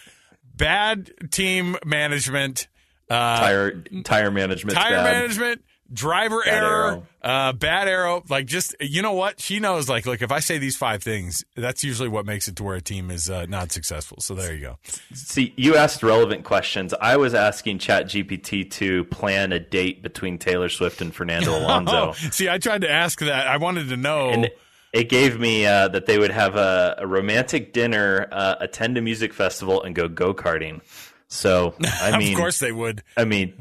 Bad 0.58 1.10
team 1.32 1.78
management, 1.86 2.68
uh, 3.10 3.40
tire 3.40 3.82
tire 4.04 4.30
management. 4.32 4.78
tire 4.78 4.92
bad. 4.98 5.04
management, 5.14 5.62
driver 5.92 6.42
Bad 6.46 6.54
error, 6.54 6.86
aero. 6.86 7.08
Uh, 7.22 7.54
bad 7.54 7.88
aero. 7.88 8.24
Like, 8.30 8.46
just 8.46 8.76
you 8.80 9.02
know 9.02 9.14
what 9.14 9.40
she 9.40 9.60
knows. 9.60 9.90
Like, 9.90 10.06
look, 10.06 10.22
if 10.22 10.32
I 10.32 10.40
say 10.40 10.58
these 10.58 10.78
five 10.78 11.04
things, 11.04 11.44
that's 11.56 11.84
usually 11.84 12.10
what 12.10 12.26
makes 12.26 12.48
it 12.48 12.56
to 12.58 12.64
where 12.64 12.76
a 12.76 12.82
team 12.82 13.12
is 13.12 13.30
uh, 13.30 13.46
not 13.48 13.72
successful. 13.72 14.18
So 14.22 14.36
there 14.36 14.54
you 14.54 14.62
go. 14.62 14.78
See, 15.14 15.54
you 15.58 15.76
asked 15.76 16.04
relevant 16.04 16.44
questions. 16.44 16.94
I 17.00 17.18
was 17.18 17.34
asking 17.34 17.80
ChatGPT 17.80 18.70
to 18.72 19.04
plan 19.06 19.52
a 19.52 19.60
date 19.60 20.02
between 20.02 20.38
Taylor 20.38 20.70
Swift 20.70 21.02
and 21.02 21.14
Fernando 21.14 21.52
Alonso. 21.58 22.10
Oh, 22.10 22.14
see, 22.32 22.50
I 22.50 22.58
tried 22.58 22.82
to 22.82 22.92
ask 22.92 23.20
that. 23.20 23.48
I 23.48 23.58
wanted 23.58 23.90
to 23.90 23.98
know. 23.98 24.30
And 24.30 24.50
it 24.94 25.10
gave 25.10 25.40
me 25.40 25.66
uh, 25.66 25.88
that 25.90 26.06
they 26.06 26.18
would 26.18 26.32
have 26.32 26.56
a, 26.56 26.96
a 27.00 27.08
romantic 27.08 27.74
dinner, 27.74 28.28
uh, 28.32 28.56
attend 28.60 28.98
a 28.98 29.02
music 29.02 29.34
festival, 29.34 29.84
and 29.84 29.96
go 29.96 30.08
go 30.08 30.34
karting. 30.34 30.82
So, 31.28 31.76
I 31.84 32.18
mean, 32.18 32.34
of 32.34 32.38
course 32.38 32.60
they 32.60 32.72
would. 32.72 33.04
I 33.16 33.26
mean, 33.26 33.54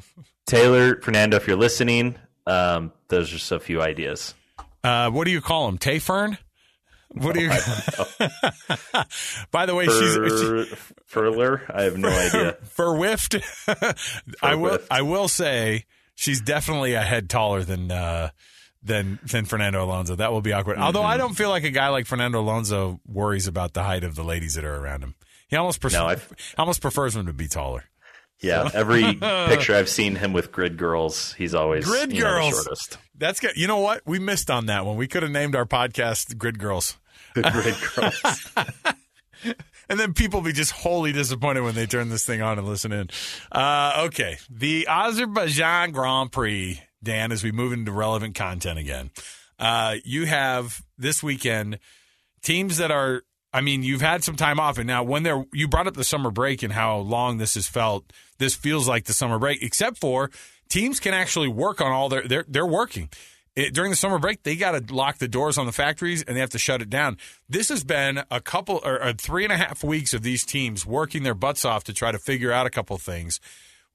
Taylor, 0.48 1.00
Fernando, 1.00 1.36
if 1.36 1.46
you're 1.46 1.56
listening, 1.56 2.16
um, 2.46 2.92
those 3.08 3.28
are 3.30 3.36
just 3.36 3.52
a 3.52 3.60
few 3.60 3.80
ideas. 3.80 4.34
Uh, 4.82 5.10
what 5.10 5.24
do 5.24 5.30
you 5.30 5.40
call 5.40 5.66
them? 5.66 5.78
Tay 5.78 5.98
Fern? 5.98 6.38
What 7.12 7.34
do 7.34 7.40
you? 7.40 7.48
By 9.50 9.66
the 9.66 9.74
way, 9.74 9.86
she's. 9.86 10.14
Fur, 10.14 10.64
Furler, 11.10 11.62
I 11.74 11.82
have 11.84 11.96
no 11.96 12.08
idea. 12.08 12.56
for 12.70 12.96
Wift, 12.98 13.36
I 14.42 14.54
will. 14.56 14.78
I 14.90 15.02
will 15.02 15.28
say 15.28 15.84
she's 16.14 16.40
definitely 16.40 16.94
a 16.94 17.02
head 17.02 17.30
taller 17.30 17.62
than 17.62 17.90
uh, 17.90 18.30
than 18.82 19.18
than 19.24 19.46
Fernando 19.46 19.82
Alonso. 19.84 20.16
That 20.16 20.32
will 20.32 20.42
be 20.42 20.52
awkward. 20.52 20.78
Although 20.78 21.00
Mm-hmm. 21.00 21.08
I 21.08 21.16
don't 21.16 21.34
feel 21.34 21.48
like 21.48 21.64
a 21.64 21.70
guy 21.70 21.88
like 21.88 22.06
Fernando 22.06 22.40
Alonso 22.40 23.00
worries 23.06 23.46
about 23.46 23.72
the 23.72 23.82
height 23.84 24.04
of 24.04 24.14
the 24.14 24.24
ladies 24.24 24.54
that 24.54 24.64
are 24.64 24.76
around 24.76 25.02
him. 25.02 25.14
He 25.48 25.56
almost 25.56 25.82
No, 25.92 26.14
almost 26.58 26.82
prefers 26.82 27.14
them 27.14 27.26
to 27.26 27.32
be 27.32 27.48
taller. 27.48 27.84
Yeah, 28.40 28.70
every 28.72 29.14
picture 29.48 29.74
I've 29.74 29.88
seen 29.88 30.14
him 30.14 30.32
with 30.32 30.52
grid 30.52 30.76
girls, 30.76 31.32
he's 31.34 31.54
always 31.54 31.84
Grid 31.84 32.12
you 32.12 32.22
know, 32.22 32.28
the 32.28 32.34
girls. 32.40 32.50
shortest. 32.62 32.98
That's 33.16 33.40
good. 33.40 33.56
You 33.56 33.66
know 33.66 33.80
what? 33.80 34.02
We 34.06 34.18
missed 34.18 34.50
on 34.50 34.66
that 34.66 34.86
one. 34.86 34.96
We 34.96 35.08
could 35.08 35.22
have 35.22 35.32
named 35.32 35.56
our 35.56 35.66
podcast 35.66 36.38
Grid 36.38 36.58
Girls. 36.58 36.96
The 37.34 37.42
grid 37.42 37.76
girls. 37.94 38.48
And 39.90 39.98
then 39.98 40.12
people 40.12 40.42
be 40.42 40.52
just 40.52 40.72
wholly 40.72 41.12
disappointed 41.12 41.62
when 41.62 41.74
they 41.74 41.86
turn 41.86 42.10
this 42.10 42.26
thing 42.26 42.42
on 42.42 42.58
and 42.58 42.66
listen 42.66 42.92
in. 42.92 43.08
Uh, 43.50 44.02
okay. 44.06 44.36
The 44.50 44.86
Azerbaijan 44.86 45.92
Grand 45.92 46.30
Prix, 46.30 46.82
Dan, 47.02 47.32
as 47.32 47.42
we 47.42 47.52
move 47.52 47.72
into 47.72 47.90
relevant 47.90 48.34
content 48.34 48.78
again. 48.78 49.10
Uh, 49.58 49.96
you 50.04 50.26
have 50.26 50.82
this 50.98 51.22
weekend 51.22 51.78
teams 52.42 52.76
that 52.76 52.90
are, 52.90 53.22
I 53.58 53.60
mean, 53.60 53.82
you've 53.82 54.00
had 54.00 54.22
some 54.22 54.36
time 54.36 54.60
off, 54.60 54.78
and 54.78 54.86
now 54.86 55.02
when 55.02 55.24
they're, 55.24 55.44
you 55.52 55.66
brought 55.66 55.88
up 55.88 55.94
the 55.94 56.04
summer 56.04 56.30
break 56.30 56.62
and 56.62 56.72
how 56.72 56.98
long 56.98 57.38
this 57.38 57.56
has 57.56 57.66
felt. 57.66 58.04
This 58.38 58.54
feels 58.54 58.86
like 58.86 59.06
the 59.06 59.12
summer 59.12 59.36
break, 59.36 59.64
except 59.64 59.98
for 59.98 60.30
teams 60.68 61.00
can 61.00 61.12
actually 61.12 61.48
work 61.48 61.80
on 61.80 61.90
all 61.90 62.08
their, 62.08 62.22
they're, 62.22 62.44
they're 62.46 62.64
working. 62.64 63.08
It, 63.56 63.74
during 63.74 63.90
the 63.90 63.96
summer 63.96 64.20
break, 64.20 64.44
they 64.44 64.54
got 64.54 64.86
to 64.86 64.94
lock 64.94 65.18
the 65.18 65.26
doors 65.26 65.58
on 65.58 65.66
the 65.66 65.72
factories 65.72 66.22
and 66.22 66.36
they 66.36 66.40
have 66.40 66.50
to 66.50 66.58
shut 66.60 66.80
it 66.80 66.88
down. 66.88 67.16
This 67.48 67.68
has 67.70 67.82
been 67.82 68.22
a 68.30 68.40
couple 68.40 68.80
or, 68.84 69.02
or 69.02 69.12
three 69.12 69.42
and 69.42 69.52
a 69.52 69.56
half 69.56 69.82
weeks 69.82 70.14
of 70.14 70.22
these 70.22 70.44
teams 70.44 70.86
working 70.86 71.24
their 71.24 71.34
butts 71.34 71.64
off 71.64 71.82
to 71.84 71.92
try 71.92 72.12
to 72.12 72.18
figure 72.20 72.52
out 72.52 72.64
a 72.64 72.70
couple 72.70 72.96
things. 72.96 73.40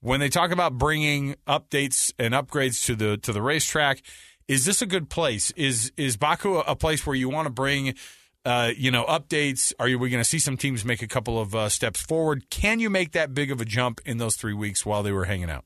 When 0.01 0.19
they 0.19 0.27
talk 0.27 0.51
about 0.51 0.77
bringing 0.77 1.37
updates 1.47 2.11
and 2.19 2.33
upgrades 2.33 2.85
to 2.87 2.97
the 2.97 3.15
to 3.19 3.31
the 3.31 3.41
racetrack, 3.41 4.01
is 4.49 4.65
this 4.65 4.81
a 4.81 4.85
good 4.85 5.09
place? 5.09 5.51
Is 5.51 5.93
is 5.95 6.17
Baku 6.17 6.57
a 6.57 6.75
place 6.75 7.07
where 7.07 7.15
you 7.15 7.29
want 7.29 7.45
to 7.45 7.53
bring? 7.53 7.95
Uh, 8.45 8.71
you 8.75 8.91
know, 8.91 9.05
updates. 9.05 9.71
Are 9.79 9.87
you, 9.87 9.97
we 9.97 10.09
going 10.09 10.21
to 10.21 10.29
see 10.29 10.39
some 10.39 10.57
teams 10.57 10.83
make 10.83 11.01
a 11.01 11.07
couple 11.07 11.39
of 11.39 11.55
uh, 11.55 11.69
steps 11.69 12.01
forward? 12.01 12.49
Can 12.49 12.79
you 12.79 12.89
make 12.89 13.13
that 13.13 13.33
big 13.33 13.51
of 13.51 13.61
a 13.61 13.65
jump 13.65 14.01
in 14.05 14.17
those 14.17 14.35
three 14.35 14.53
weeks 14.53 14.85
while 14.85 15.01
they 15.01 15.13
were 15.13 15.25
hanging 15.25 15.49
out? 15.49 15.65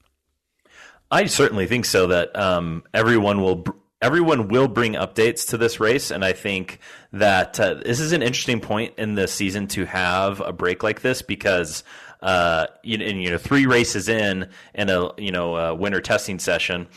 I 1.09 1.25
certainly 1.25 1.65
think 1.65 1.85
so. 1.85 2.07
That 2.07 2.35
um, 2.37 2.83
everyone 2.93 3.41
will 3.41 3.55
br- 3.55 3.71
everyone 4.01 4.49
will 4.49 4.67
bring 4.67 4.93
updates 4.93 5.47
to 5.49 5.57
this 5.57 5.79
race, 5.79 6.11
and 6.11 6.23
I 6.23 6.33
think 6.33 6.79
that 7.13 7.59
uh, 7.59 7.75
this 7.75 7.99
is 7.99 8.11
an 8.11 8.21
interesting 8.21 8.59
point 8.59 8.93
in 8.97 9.15
the 9.15 9.27
season 9.27 9.67
to 9.69 9.85
have 9.85 10.39
a 10.41 10.53
break 10.53 10.83
like 10.83 11.01
this 11.01 11.21
because. 11.21 11.83
Uh, 12.19 12.65
you, 12.81 12.97
and, 12.97 13.21
you 13.21 13.29
know, 13.29 13.37
three 13.37 13.67
races 13.67 14.09
in 14.09 14.49
and 14.73 14.89
a 14.89 15.11
you 15.19 15.31
know 15.31 15.55
a 15.55 15.75
winter 15.75 16.01
testing 16.01 16.39
session, 16.39 16.87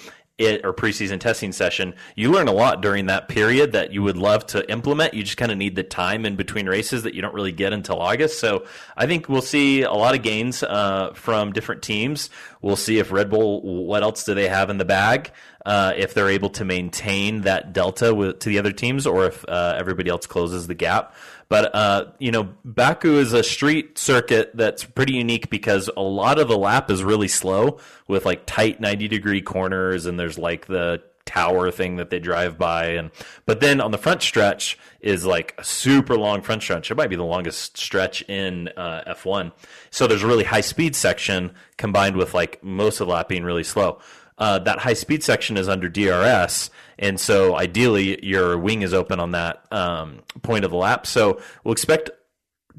it 0.40 0.64
or 0.64 0.73
preseason 0.73 1.20
testing 1.20 1.52
session, 1.52 1.94
you 2.16 2.32
learn 2.32 2.49
a 2.49 2.52
lot 2.52 2.80
during 2.80 3.06
that 3.06 3.28
period 3.28 3.73
that 3.73 3.92
you 3.92 4.02
would 4.02 4.16
love 4.16 4.47
to 4.47 4.68
implement. 4.70 5.14
You 5.14 5.23
just 5.23 5.37
kind 5.37 5.52
of 5.52 5.59
need 5.59 5.76
the 5.76 5.82
time 5.82 6.25
in 6.25 6.37
between 6.37 6.66
races 6.66 7.02
that 7.02 7.14
you 7.14 7.23
don't 7.23 7.35
really 7.35 7.52
get 7.52 7.73
until 7.73 8.00
August. 8.00 8.40
So 8.40 8.64
I 8.97 9.06
think 9.06 9.28
we'll 9.28 9.42
see 9.42 9.82
a 9.82 9.92
lot 9.92 10.14
of 10.14 10.23
gains 10.23 10.62
uh, 10.62 11.12
from 11.14 11.52
different 11.52 11.82
teams. 11.82 12.30
We'll 12.62 12.76
see 12.76 12.99
if 12.99 13.12
Red 13.12 13.30
Bull, 13.30 13.87
what 13.87 14.02
else 14.02 14.25
do 14.25 14.35
they 14.35 14.49
have 14.49 14.70
in 14.70 14.78
the 14.78 14.85
bag? 14.85 15.30
Uh, 15.67 15.93
if 15.95 16.14
they're 16.14 16.31
able 16.31 16.49
to 16.49 16.64
maintain 16.64 17.43
that 17.43 17.75
delta 17.75 18.14
with, 18.14 18.38
to 18.38 18.49
the 18.49 18.59
other 18.59 18.73
teams, 18.73 19.07
or 19.07 19.26
if 19.26 19.45
uh, 19.47 19.75
everybody 19.79 20.09
else 20.09 20.26
closes 20.26 20.67
the 20.67 20.75
gap. 20.75 21.14
But 21.50 21.75
uh, 21.75 22.07
you 22.19 22.31
know, 22.31 22.55
Baku 22.64 23.19
is 23.19 23.33
a 23.33 23.43
street 23.43 23.99
circuit 23.99 24.52
that's 24.55 24.85
pretty 24.85 25.14
unique 25.14 25.50
because 25.50 25.90
a 25.97 26.02
lot 26.02 26.38
of 26.38 26.49
the 26.49 26.57
lap 26.57 26.90
is 26.90 27.02
really 27.05 27.29
slow 27.29 27.79
with 28.09 28.25
like 28.25 28.47
tight 28.47 28.81
ninety 28.81 29.09
degree 29.09 29.43
corners, 29.43 30.07
and 30.07 30.19
there's 30.19 30.38
like 30.38 30.67
the 30.67 31.02
tower 31.26 31.71
thing 31.71 31.97
that 31.97 32.11
they 32.11 32.19
drive 32.19 32.57
by, 32.57 32.87
and 32.87 33.11
but 33.47 33.61
then 33.61 33.81
on 33.81 33.90
the 33.90 33.99
front 33.99 34.23
stretch 34.23 34.79
is 35.00 35.25
like 35.25 35.55
a 35.59 35.64
super 35.64 36.17
long 36.17 36.43
front 36.43 36.62
stretch. 36.62 36.90
It 36.90 36.97
might 36.97 37.11
be 37.11 37.17
the 37.17 37.25
longest 37.25 37.76
stretch 37.76 38.23
in 38.23 38.69
uh, 38.76 39.14
F1. 39.14 39.52
So 39.90 40.07
there's 40.07 40.23
a 40.23 40.26
really 40.26 40.45
high 40.45 40.61
speed 40.61 40.95
section 40.95 41.52
combined 41.76 42.17
with 42.17 42.35
like 42.35 42.62
most 42.62 43.00
of 43.00 43.07
the 43.07 43.14
lap 43.14 43.29
being 43.29 43.45
really 43.45 43.64
slow. 43.64 44.00
Uh, 44.40 44.59
that 44.59 44.78
high 44.78 44.94
speed 44.94 45.23
section 45.23 45.56
is 45.59 45.68
under 45.68 45.88
DRS, 45.88 46.70
and 46.99 47.20
so 47.20 47.56
ideally 47.56 48.25
your 48.25 48.59
wing 48.59 48.80
is 48.82 48.94
open 48.94 49.20
on 49.20 49.32
that 49.32 49.62
um, 49.70 50.20
point 50.42 50.64
of 50.64 50.70
the 50.70 50.76
lap. 50.78 51.06
So 51.06 51.40
we'll 51.62 51.72
expect 51.72 52.11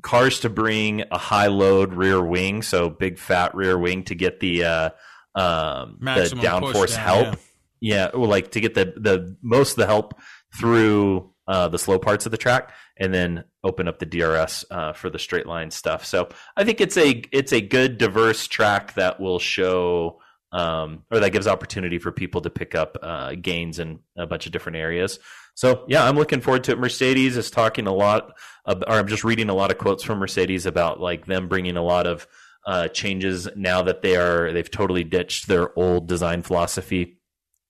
cars 0.02 0.40
to 0.40 0.50
bring 0.50 1.04
a 1.12 1.18
high 1.18 1.48
load 1.48 1.94
rear 1.94 2.22
wing, 2.24 2.62
so 2.64 2.90
big 2.90 3.20
fat 3.20 3.54
rear 3.56 3.78
wing 3.78 4.04
to 4.06 4.16
get 4.16 4.40
the 4.40 4.64
uh, 4.64 4.90
um, 5.36 5.98
the 6.02 6.34
downforce 6.36 6.96
down, 6.96 7.26
help. 7.26 7.40
Yeah, 7.80 8.10
well, 8.14 8.30
like 8.30 8.52
to 8.52 8.60
get 8.60 8.74
the 8.74 8.94
the 8.98 9.38
most 9.42 9.72
of 9.72 9.78
the 9.78 9.86
help 9.86 10.20
through 10.60 11.32
uh, 11.48 11.68
the 11.68 11.80
slow 11.80 12.00
parts 12.00 12.26
of 12.26 12.32
the 12.32 12.38
track, 12.38 12.74
and 12.98 13.14
then 13.14 13.44
open 13.64 13.88
up 13.88 14.00
the 14.00 14.06
DRS 14.06 14.66
uh, 14.72 14.94
for 14.94 15.10
the 15.10 15.20
straight 15.20 15.46
line 15.46 15.72
stuff. 15.72 16.06
So 16.06 16.30
I 16.58 16.64
think 16.64 16.82
it's 16.82 16.98
a 16.98 17.24
it's 17.32 17.54
a 17.54 17.62
good 17.62 17.98
diverse 17.98 18.48
track 18.48 18.94
that 18.96 19.20
will 19.20 19.40
show 19.40 20.20
um, 20.52 21.04
or 21.12 21.20
that 21.20 21.32
gives 21.32 21.48
opportunity 21.48 22.00
for 22.00 22.12
people 22.12 22.42
to 22.42 22.50
pick 22.50 22.76
up 22.76 22.98
uh, 23.02 23.36
gains 23.36 23.80
in 23.80 24.00
a 24.18 24.28
bunch 24.28 24.46
of 24.46 24.52
different 24.52 24.78
areas. 24.78 25.20
So 25.56 25.86
yeah, 25.88 26.04
I'm 26.04 26.16
looking 26.16 26.42
forward 26.42 26.64
to 26.66 26.72
it. 26.72 26.80
Mercedes 26.80 27.38
is 27.38 27.52
talking 27.52 27.88
a 27.88 27.94
lot, 27.94 28.38
ab- 28.68 28.84
or 28.88 28.94
I'm 28.94 29.08
just 29.08 29.24
reading 29.24 29.50
a 29.50 29.54
lot 29.54 29.72
of 29.72 29.78
quotes 29.78 30.04
from 30.04 30.20
Mercedes 30.20 30.66
about 30.66 31.00
like 31.00 31.26
them 31.26 31.48
bringing 31.48 31.78
a 31.78 31.84
lot 31.84 32.08
of 32.08 32.28
uh, 32.66 32.88
changes 32.90 33.48
now 33.56 33.82
that 33.82 34.02
they 34.02 34.16
are 34.16 34.52
they've 34.52 34.70
totally 34.70 35.04
ditched 35.04 35.48
their 35.48 35.78
old 35.78 36.08
design 36.08 36.42
philosophy 36.42 37.18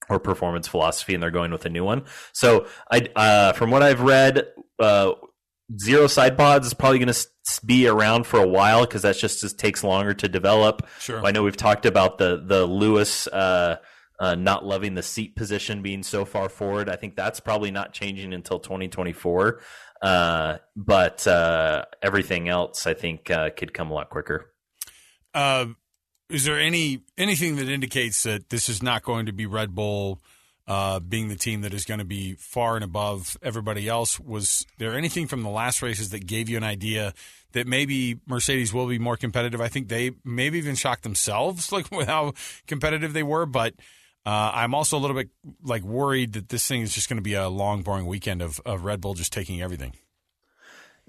or 0.09 0.19
performance 0.19 0.67
philosophy, 0.67 1.13
and 1.13 1.23
they're 1.23 1.31
going 1.31 1.51
with 1.51 1.65
a 1.65 1.69
new 1.69 1.85
one. 1.85 2.03
So 2.33 2.67
I, 2.91 3.07
uh, 3.15 3.53
from 3.53 3.71
what 3.71 3.81
I've 3.81 4.01
read, 4.01 4.45
uh, 4.79 5.13
zero 5.79 6.07
side 6.07 6.37
pods 6.37 6.67
is 6.67 6.73
probably 6.73 6.99
going 6.99 7.13
to 7.13 7.27
be 7.65 7.87
around 7.87 8.25
for 8.25 8.41
a 8.41 8.47
while 8.47 8.81
because 8.81 9.01
that 9.01 9.17
just, 9.17 9.41
just 9.41 9.59
takes 9.59 9.83
longer 9.83 10.13
to 10.13 10.27
develop. 10.27 10.87
Sure. 10.99 11.25
I 11.25 11.31
know 11.31 11.43
we've 11.43 11.57
talked 11.57 11.85
about 11.85 12.17
the 12.17 12.41
the 12.45 12.65
Lewis 12.65 13.27
uh, 13.27 13.77
uh, 14.19 14.35
not 14.35 14.65
loving 14.65 14.93
the 14.95 15.03
seat 15.03 15.35
position 15.35 15.81
being 15.81 16.03
so 16.03 16.25
far 16.25 16.49
forward. 16.49 16.89
I 16.89 16.95
think 16.95 17.15
that's 17.15 17.39
probably 17.39 17.71
not 17.71 17.93
changing 17.93 18.33
until 18.33 18.59
2024. 18.59 19.61
Uh, 20.01 20.57
but 20.75 21.25
uh, 21.27 21.85
everything 22.01 22.49
else, 22.49 22.87
I 22.87 22.93
think, 22.93 23.29
uh, 23.29 23.51
could 23.51 23.73
come 23.73 23.91
a 23.91 23.93
lot 23.93 24.09
quicker. 24.09 24.53
Uh, 25.33 25.67
is 26.29 26.45
there 26.45 26.59
any 26.59 27.03
anything 27.17 27.57
that 27.57 27.69
indicates 27.69 28.23
that 28.23 28.49
this 28.49 28.69
is 28.69 28.81
not 28.81 29.03
going 29.03 29.25
to 29.25 29.33
be 29.33 29.45
Red 29.45 29.75
Bull 29.75 30.21
uh, 30.71 31.01
being 31.01 31.27
the 31.27 31.35
team 31.35 31.61
that 31.61 31.73
is 31.73 31.83
going 31.83 31.99
to 31.99 32.05
be 32.05 32.33
far 32.35 32.75
and 32.75 32.83
above 32.85 33.35
everybody 33.41 33.89
else? 33.89 34.17
Was 34.21 34.65
there 34.77 34.93
anything 34.93 35.27
from 35.27 35.43
the 35.43 35.49
last 35.49 35.81
races 35.81 36.11
that 36.11 36.25
gave 36.25 36.47
you 36.47 36.55
an 36.55 36.63
idea 36.63 37.13
that 37.51 37.67
maybe 37.67 38.21
Mercedes 38.25 38.73
will 38.73 38.87
be 38.87 38.97
more 38.97 39.17
competitive? 39.17 39.59
I 39.59 39.67
think 39.67 39.89
they 39.89 40.11
maybe 40.23 40.59
even 40.59 40.75
shocked 40.75 41.03
themselves, 41.03 41.71
like 41.73 41.91
with 41.91 42.07
how 42.07 42.35
competitive 42.67 43.11
they 43.11 43.21
were. 43.21 43.45
But 43.45 43.73
uh, 44.25 44.51
I'm 44.53 44.73
also 44.73 44.97
a 44.97 45.01
little 45.01 45.17
bit 45.17 45.27
like 45.61 45.83
worried 45.83 46.31
that 46.33 46.47
this 46.47 46.65
thing 46.65 46.83
is 46.83 46.95
just 46.95 47.09
going 47.09 47.17
to 47.17 47.21
be 47.21 47.33
a 47.33 47.49
long, 47.49 47.81
boring 47.81 48.05
weekend 48.05 48.41
of, 48.41 48.61
of 48.65 48.85
Red 48.85 49.01
Bull 49.01 49.13
just 49.13 49.33
taking 49.33 49.61
everything. 49.61 49.93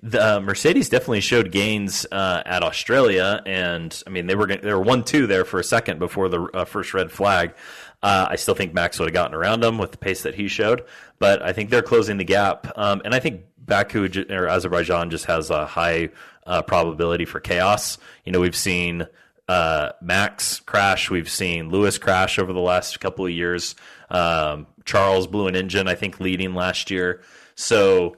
The 0.03 0.39
uh, 0.39 0.41
Mercedes 0.41 0.89
definitely 0.89 1.21
showed 1.21 1.53
gains 1.53 2.05
uh, 2.11 2.43
at 2.45 2.65
Australia, 2.65 3.41
and 3.47 4.03
I 4.05 4.11
mean 4.11 4.27
they 4.27 4.35
were 4.35 4.49
they 4.49 4.73
were 4.73 4.83
one 4.83 5.05
two 5.05 5.29
there 5.29 5.45
for 5.45 5.61
a 5.61 5.65
second 5.65 6.01
before 6.01 6.29
the 6.29 6.43
uh, 6.53 6.65
first 6.65 6.93
red 6.93 7.13
flag. 7.13 7.55
Uh, 8.03 8.27
I 8.31 8.37
still 8.37 8.55
think 8.55 8.75
Max 8.75 8.99
would 8.99 9.09
have 9.09 9.15
gotten 9.15 9.35
around 9.35 9.61
them 9.61 9.79
with 9.79 9.93
the 9.93 9.99
pace 9.99 10.23
that 10.23 10.35
he 10.35 10.49
showed, 10.49 10.85
but 11.19 11.41
I 11.43 11.53
think 11.53 11.71
they're 11.71 11.83
closing 11.83 12.17
the 12.17 12.25
gap, 12.25 12.67
um, 12.77 13.01
and 13.05 13.15
I 13.15 13.21
think 13.21 13.43
Baku 13.59 14.09
or 14.29 14.49
Azerbaijan 14.49 15.11
just 15.11 15.27
has 15.27 15.51
a 15.51 15.67
high 15.67 16.11
uh, 16.47 16.63
probability 16.63 17.25
for 17.25 17.41
chaos. 17.41 17.99
You 18.25 18.33
know, 18.33 18.41
we've 18.41 18.57
seen 18.57 19.07
uh, 19.49 19.91
Max 20.01 20.61
crash, 20.61 21.11
we've 21.11 21.31
seen 21.31 21.71
Lewis 21.71 21.99
crash 21.99 22.39
over 22.39 22.53
the 22.53 22.61
last 22.61 22.99
couple 23.01 23.25
of 23.25 23.31
years. 23.31 23.75
Um, 24.11 24.67
Charles 24.85 25.27
blew 25.27 25.47
an 25.47 25.57
engine, 25.57 25.89
I 25.89 25.95
think, 25.95 26.21
leading 26.21 26.55
last 26.55 26.91
year. 26.91 27.23
So 27.55 28.17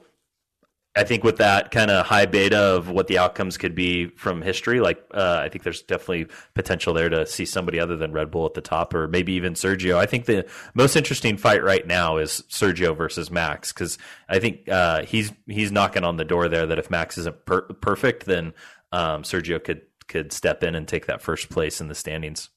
I 0.97 1.03
think 1.03 1.25
with 1.25 1.37
that 1.37 1.71
kind 1.71 1.91
of 1.91 2.05
high 2.05 2.25
beta 2.25 2.57
of 2.57 2.89
what 2.89 3.07
the 3.07 3.17
outcomes 3.17 3.57
could 3.57 3.75
be 3.75 4.07
from 4.07 4.41
history, 4.41 4.79
like 4.79 5.03
uh, 5.13 5.41
I 5.43 5.49
think 5.49 5.63
there's 5.63 5.81
definitely 5.81 6.27
potential 6.53 6.93
there 6.93 7.09
to 7.09 7.25
see 7.25 7.45
somebody 7.45 7.81
other 7.81 7.97
than 7.97 8.13
Red 8.13 8.31
Bull 8.31 8.45
at 8.45 8.53
the 8.53 8.61
top, 8.61 8.93
or 8.93 9.09
maybe 9.09 9.33
even 9.33 9.55
Sergio. 9.55 9.97
I 9.97 10.05
think 10.05 10.25
the 10.25 10.45
most 10.73 10.95
interesting 10.95 11.35
fight 11.35 11.63
right 11.63 11.85
now 11.85 12.15
is 12.15 12.43
Sergio 12.49 12.95
versus 12.95 13.29
Max 13.29 13.73
because 13.73 13.97
I 14.29 14.39
think 14.39 14.69
uh, 14.69 15.03
he's 15.03 15.33
he's 15.47 15.71
knocking 15.71 16.05
on 16.05 16.15
the 16.15 16.25
door 16.25 16.47
there. 16.47 16.65
That 16.65 16.79
if 16.79 16.89
Max 16.89 17.17
isn't 17.17 17.45
per- 17.45 17.63
perfect, 17.73 18.25
then 18.25 18.53
um, 18.93 19.23
Sergio 19.23 19.61
could 19.61 19.81
could 20.07 20.31
step 20.31 20.63
in 20.63 20.75
and 20.75 20.87
take 20.87 21.07
that 21.07 21.21
first 21.21 21.49
place 21.49 21.81
in 21.81 21.89
the 21.89 21.95
standings. 21.95 22.49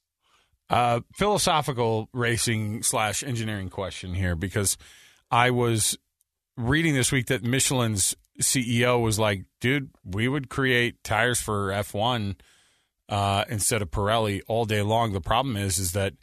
Uh, 0.69 1.01
philosophical 1.15 2.09
racing 2.13 2.83
slash 2.83 3.23
engineering 3.23 3.69
question 3.69 4.13
here 4.13 4.35
because 4.35 4.77
I 5.31 5.49
was 5.49 5.97
reading 6.55 6.93
this 6.93 7.11
week 7.11 7.27
that 7.27 7.43
Michelin's 7.43 8.15
CEO 8.41 9.01
was 9.01 9.19
like, 9.19 9.43
dude, 9.59 9.89
we 10.03 10.27
would 10.27 10.49
create 10.49 11.03
tires 11.03 11.41
for 11.41 11.69
F1 11.69 12.35
uh, 13.09 13.45
instead 13.49 13.81
of 13.81 13.91
Pirelli 13.91 14.41
all 14.47 14.65
day 14.65 14.81
long. 14.81 15.13
The 15.13 15.21
problem 15.21 15.57
is, 15.57 15.77
is 15.77 15.91
that 15.93 16.13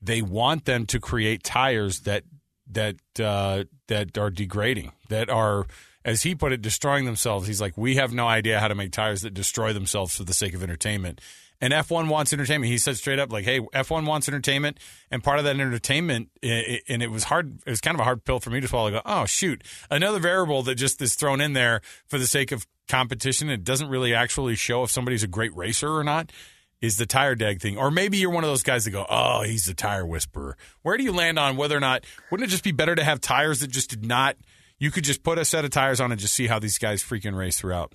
they 0.00 0.22
want 0.22 0.64
them 0.64 0.86
to 0.86 0.98
create 0.98 1.42
tires 1.44 2.00
that 2.00 2.24
that 2.70 2.96
uh, 3.22 3.64
that 3.88 4.16
are 4.16 4.30
degrading, 4.30 4.92
that 5.08 5.28
are, 5.28 5.66
as 6.04 6.22
he 6.22 6.34
put 6.34 6.52
it, 6.52 6.62
destroying 6.62 7.04
themselves. 7.04 7.46
He's 7.46 7.60
like, 7.60 7.76
we 7.76 7.96
have 7.96 8.12
no 8.12 8.26
idea 8.26 8.58
how 8.58 8.68
to 8.68 8.74
make 8.74 8.92
tires 8.92 9.22
that 9.22 9.34
destroy 9.34 9.72
themselves 9.72 10.16
for 10.16 10.24
the 10.24 10.32
sake 10.32 10.54
of 10.54 10.62
entertainment. 10.62 11.20
And 11.62 11.72
F1 11.72 12.08
wants 12.08 12.32
entertainment. 12.32 12.72
He 12.72 12.76
said 12.76 12.96
straight 12.96 13.20
up, 13.20 13.32
like, 13.32 13.44
"Hey, 13.44 13.60
F1 13.60 14.04
wants 14.04 14.28
entertainment, 14.28 14.80
and 15.12 15.22
part 15.22 15.38
of 15.38 15.44
that 15.44 15.54
entertainment, 15.54 16.28
and 16.42 17.02
it 17.02 17.08
was 17.10 17.24
hard. 17.24 17.60
It 17.64 17.70
was 17.70 17.80
kind 17.80 17.94
of 17.94 18.00
a 18.00 18.04
hard 18.04 18.24
pill 18.24 18.40
for 18.40 18.50
me 18.50 18.60
to 18.60 18.66
swallow. 18.66 18.88
I 18.88 18.90
go, 18.90 19.02
oh 19.06 19.26
shoot, 19.26 19.62
another 19.88 20.18
variable 20.18 20.64
that 20.64 20.74
just 20.74 21.00
is 21.00 21.14
thrown 21.14 21.40
in 21.40 21.52
there 21.52 21.80
for 22.08 22.18
the 22.18 22.26
sake 22.26 22.50
of 22.50 22.66
competition. 22.88 23.48
It 23.48 23.62
doesn't 23.62 23.88
really 23.88 24.12
actually 24.12 24.56
show 24.56 24.82
if 24.82 24.90
somebody's 24.90 25.22
a 25.22 25.28
great 25.28 25.56
racer 25.56 25.88
or 25.88 26.04
not." 26.04 26.32
Is 26.80 26.96
the 26.96 27.06
tire 27.06 27.36
deg 27.36 27.60
thing, 27.60 27.78
or 27.78 27.92
maybe 27.92 28.18
you're 28.18 28.28
one 28.28 28.42
of 28.42 28.50
those 28.50 28.64
guys 28.64 28.84
that 28.86 28.90
go, 28.90 29.06
"Oh, 29.08 29.42
he's 29.42 29.66
the 29.66 29.74
tire 29.74 30.04
whisperer." 30.04 30.56
Where 30.82 30.96
do 30.96 31.04
you 31.04 31.12
land 31.12 31.38
on 31.38 31.56
whether 31.56 31.76
or 31.76 31.80
not? 31.80 32.04
Wouldn't 32.28 32.48
it 32.48 32.50
just 32.50 32.64
be 32.64 32.72
better 32.72 32.96
to 32.96 33.04
have 33.04 33.20
tires 33.20 33.60
that 33.60 33.68
just 33.68 33.88
did 33.88 34.04
not? 34.04 34.36
You 34.80 34.90
could 34.90 35.04
just 35.04 35.22
put 35.22 35.38
a 35.38 35.44
set 35.44 35.64
of 35.64 35.70
tires 35.70 36.00
on 36.00 36.10
and 36.10 36.20
just 36.20 36.34
see 36.34 36.48
how 36.48 36.58
these 36.58 36.78
guys 36.78 37.00
freaking 37.04 37.36
race 37.36 37.56
throughout. 37.56 37.92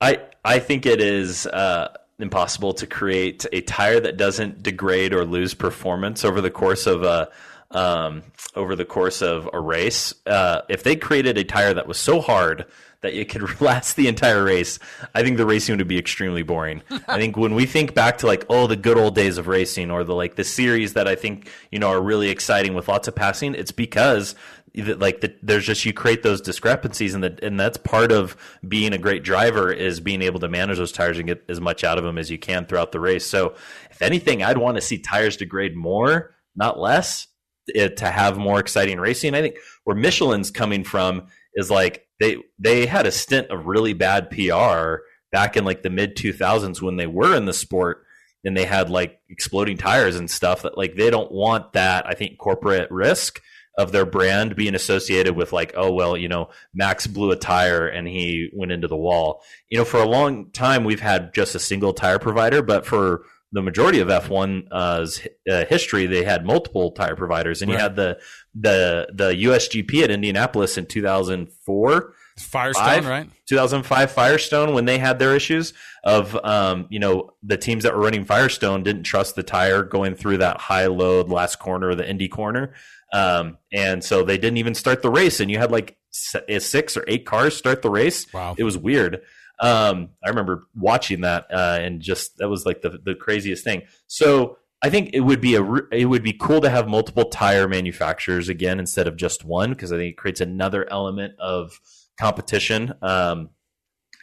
I 0.00 0.20
I 0.42 0.58
think 0.58 0.86
it 0.86 1.02
is 1.02 1.46
uh, 1.46 1.94
impossible 2.18 2.72
to 2.74 2.86
create 2.86 3.44
a 3.52 3.60
tire 3.62 4.00
that 4.00 4.16
doesn't 4.16 4.62
degrade 4.62 5.12
or 5.12 5.24
lose 5.24 5.54
performance 5.54 6.24
over 6.24 6.40
the 6.40 6.50
course 6.50 6.86
of 6.86 7.02
a 7.02 7.30
um, 7.70 8.22
over 8.54 8.76
the 8.76 8.84
course 8.84 9.22
of 9.22 9.48
a 9.52 9.60
race. 9.60 10.14
Uh, 10.24 10.62
if 10.68 10.82
they 10.82 10.96
created 10.96 11.36
a 11.36 11.44
tire 11.44 11.74
that 11.74 11.88
was 11.88 11.98
so 11.98 12.20
hard 12.20 12.64
that 13.00 13.12
it 13.12 13.28
could 13.28 13.60
last 13.60 13.96
the 13.96 14.08
entire 14.08 14.42
race, 14.44 14.78
I 15.14 15.22
think 15.22 15.36
the 15.36 15.46
racing 15.46 15.76
would 15.76 15.88
be 15.88 15.98
extremely 15.98 16.42
boring. 16.42 16.82
I 17.08 17.18
think 17.18 17.36
when 17.36 17.54
we 17.54 17.66
think 17.66 17.94
back 17.94 18.18
to 18.18 18.26
like 18.26 18.46
oh 18.48 18.66
the 18.66 18.76
good 18.76 18.96
old 18.96 19.14
days 19.14 19.36
of 19.38 19.46
racing 19.46 19.90
or 19.90 20.04
the 20.04 20.14
like 20.14 20.36
the 20.36 20.44
series 20.44 20.94
that 20.94 21.08
I 21.08 21.14
think 21.14 21.50
you 21.70 21.78
know 21.78 21.88
are 21.88 22.00
really 22.00 22.30
exciting 22.30 22.74
with 22.74 22.88
lots 22.88 23.08
of 23.08 23.14
passing, 23.14 23.54
it's 23.54 23.72
because 23.72 24.34
like 24.76 25.20
the, 25.20 25.34
there's 25.42 25.64
just 25.64 25.84
you 25.84 25.92
create 25.92 26.22
those 26.22 26.40
discrepancies 26.40 27.14
and 27.14 27.24
that 27.24 27.42
and 27.42 27.58
that's 27.58 27.78
part 27.78 28.12
of 28.12 28.36
being 28.66 28.92
a 28.92 28.98
great 28.98 29.22
driver 29.22 29.72
is 29.72 30.00
being 30.00 30.22
able 30.22 30.40
to 30.40 30.48
manage 30.48 30.76
those 30.76 30.92
tires 30.92 31.18
and 31.18 31.26
get 31.26 31.44
as 31.48 31.60
much 31.60 31.82
out 31.82 31.98
of 31.98 32.04
them 32.04 32.18
as 32.18 32.30
you 32.30 32.38
can 32.38 32.66
throughout 32.66 32.92
the 32.92 33.00
race. 33.00 33.26
So 33.26 33.54
if 33.90 34.02
anything, 34.02 34.42
I'd 34.42 34.58
want 34.58 34.76
to 34.76 34.82
see 34.82 34.98
tires 34.98 35.36
degrade 35.36 35.76
more, 35.76 36.34
not 36.54 36.78
less, 36.78 37.26
it, 37.68 37.96
to 37.98 38.10
have 38.10 38.36
more 38.36 38.60
exciting 38.60 39.00
racing. 39.00 39.34
I 39.34 39.42
think 39.42 39.56
where 39.84 39.96
Michelin's 39.96 40.50
coming 40.50 40.84
from 40.84 41.28
is 41.54 41.70
like 41.70 42.06
they 42.20 42.36
they 42.58 42.86
had 42.86 43.06
a 43.06 43.12
stint 43.12 43.48
of 43.48 43.66
really 43.66 43.92
bad 43.92 44.30
PR 44.30 45.02
back 45.32 45.56
in 45.56 45.64
like 45.64 45.82
the 45.82 45.90
mid 45.90 46.16
2000s 46.16 46.80
when 46.80 46.96
they 46.96 47.06
were 47.06 47.34
in 47.34 47.46
the 47.46 47.52
sport 47.52 48.04
and 48.44 48.56
they 48.56 48.64
had 48.64 48.90
like 48.90 49.20
exploding 49.28 49.76
tires 49.76 50.16
and 50.16 50.30
stuff 50.30 50.62
that 50.62 50.78
like 50.78 50.96
they 50.96 51.10
don't 51.10 51.32
want 51.32 51.72
that 51.72 52.06
I 52.06 52.14
think 52.14 52.38
corporate 52.38 52.90
risk 52.90 53.40
of 53.76 53.92
their 53.92 54.06
brand 54.06 54.56
being 54.56 54.74
associated 54.74 55.36
with 55.36 55.52
like 55.52 55.72
oh 55.76 55.92
well 55.92 56.16
you 56.16 56.28
know 56.28 56.48
Max 56.74 57.06
blew 57.06 57.30
a 57.30 57.36
tire 57.36 57.86
and 57.86 58.08
he 58.08 58.50
went 58.54 58.72
into 58.72 58.88
the 58.88 58.96
wall. 58.96 59.42
You 59.68 59.78
know 59.78 59.84
for 59.84 60.00
a 60.00 60.08
long 60.08 60.50
time 60.50 60.84
we've 60.84 61.00
had 61.00 61.34
just 61.34 61.54
a 61.54 61.60
single 61.60 61.92
tire 61.92 62.18
provider 62.18 62.62
but 62.62 62.86
for 62.86 63.24
the 63.52 63.62
majority 63.62 64.00
of 64.00 64.08
F1's 64.08 65.26
uh, 65.50 65.64
history 65.66 66.06
they 66.06 66.24
had 66.24 66.44
multiple 66.44 66.90
tire 66.92 67.16
providers. 67.16 67.62
And 67.62 67.70
you 67.70 67.78
had 67.78 67.96
the 67.96 68.18
the 68.54 69.08
the 69.12 69.30
USGP 69.32 70.02
at 70.02 70.10
Indianapolis 70.10 70.76
in 70.76 70.86
2004 70.86 72.14
Firestone, 72.38 72.84
Five? 72.84 73.06
right? 73.06 73.30
2005 73.46 74.10
Firestone 74.10 74.74
when 74.74 74.84
they 74.84 74.98
had 74.98 75.18
their 75.18 75.34
issues 75.34 75.72
of 76.04 76.36
um, 76.44 76.86
you 76.90 76.98
know 76.98 77.30
the 77.42 77.56
teams 77.56 77.84
that 77.84 77.94
were 77.94 78.02
running 78.02 78.24
Firestone 78.24 78.82
didn't 78.82 79.04
trust 79.04 79.36
the 79.36 79.42
tire 79.42 79.82
going 79.82 80.14
through 80.14 80.38
that 80.38 80.58
high 80.58 80.86
load 80.86 81.30
last 81.30 81.58
corner 81.58 81.94
the 81.94 82.08
Indy 82.08 82.28
corner 82.28 82.74
um, 83.12 83.58
and 83.72 84.02
so 84.02 84.22
they 84.24 84.36
didn't 84.38 84.56
even 84.58 84.74
start 84.74 85.02
the 85.02 85.10
race 85.10 85.40
and 85.40 85.50
you 85.50 85.58
had 85.58 85.70
like 85.70 85.96
s- 86.12 86.66
six 86.66 86.96
or 86.96 87.04
eight 87.08 87.24
cars 87.26 87.56
start 87.56 87.82
the 87.82 87.90
race 87.90 88.26
Wow. 88.32 88.54
it 88.58 88.64
was 88.64 88.76
weird 88.78 89.22
um, 89.60 90.10
I 90.24 90.28
remember 90.28 90.66
watching 90.74 91.22
that 91.22 91.46
uh, 91.52 91.78
and 91.80 92.00
just 92.02 92.36
that 92.38 92.48
was 92.48 92.66
like 92.66 92.82
the 92.82 92.98
the 93.04 93.14
craziest 93.14 93.64
thing 93.64 93.82
so 94.06 94.58
I 94.82 94.90
think 94.90 95.10
it 95.14 95.20
would 95.20 95.40
be 95.40 95.54
a 95.54 95.62
it 95.90 96.04
would 96.04 96.22
be 96.22 96.34
cool 96.34 96.60
to 96.60 96.68
have 96.68 96.86
multiple 96.88 97.24
tire 97.30 97.66
manufacturers 97.66 98.48
again 98.50 98.78
instead 98.78 99.06
of 99.08 99.16
just 99.16 99.44
one 99.44 99.70
because 99.70 99.90
I 99.92 99.96
think 99.96 100.10
it 100.12 100.16
creates 100.18 100.40
another 100.42 100.86
element 100.90 101.32
of 101.38 101.80
competition 102.20 102.92
um, 103.02 103.50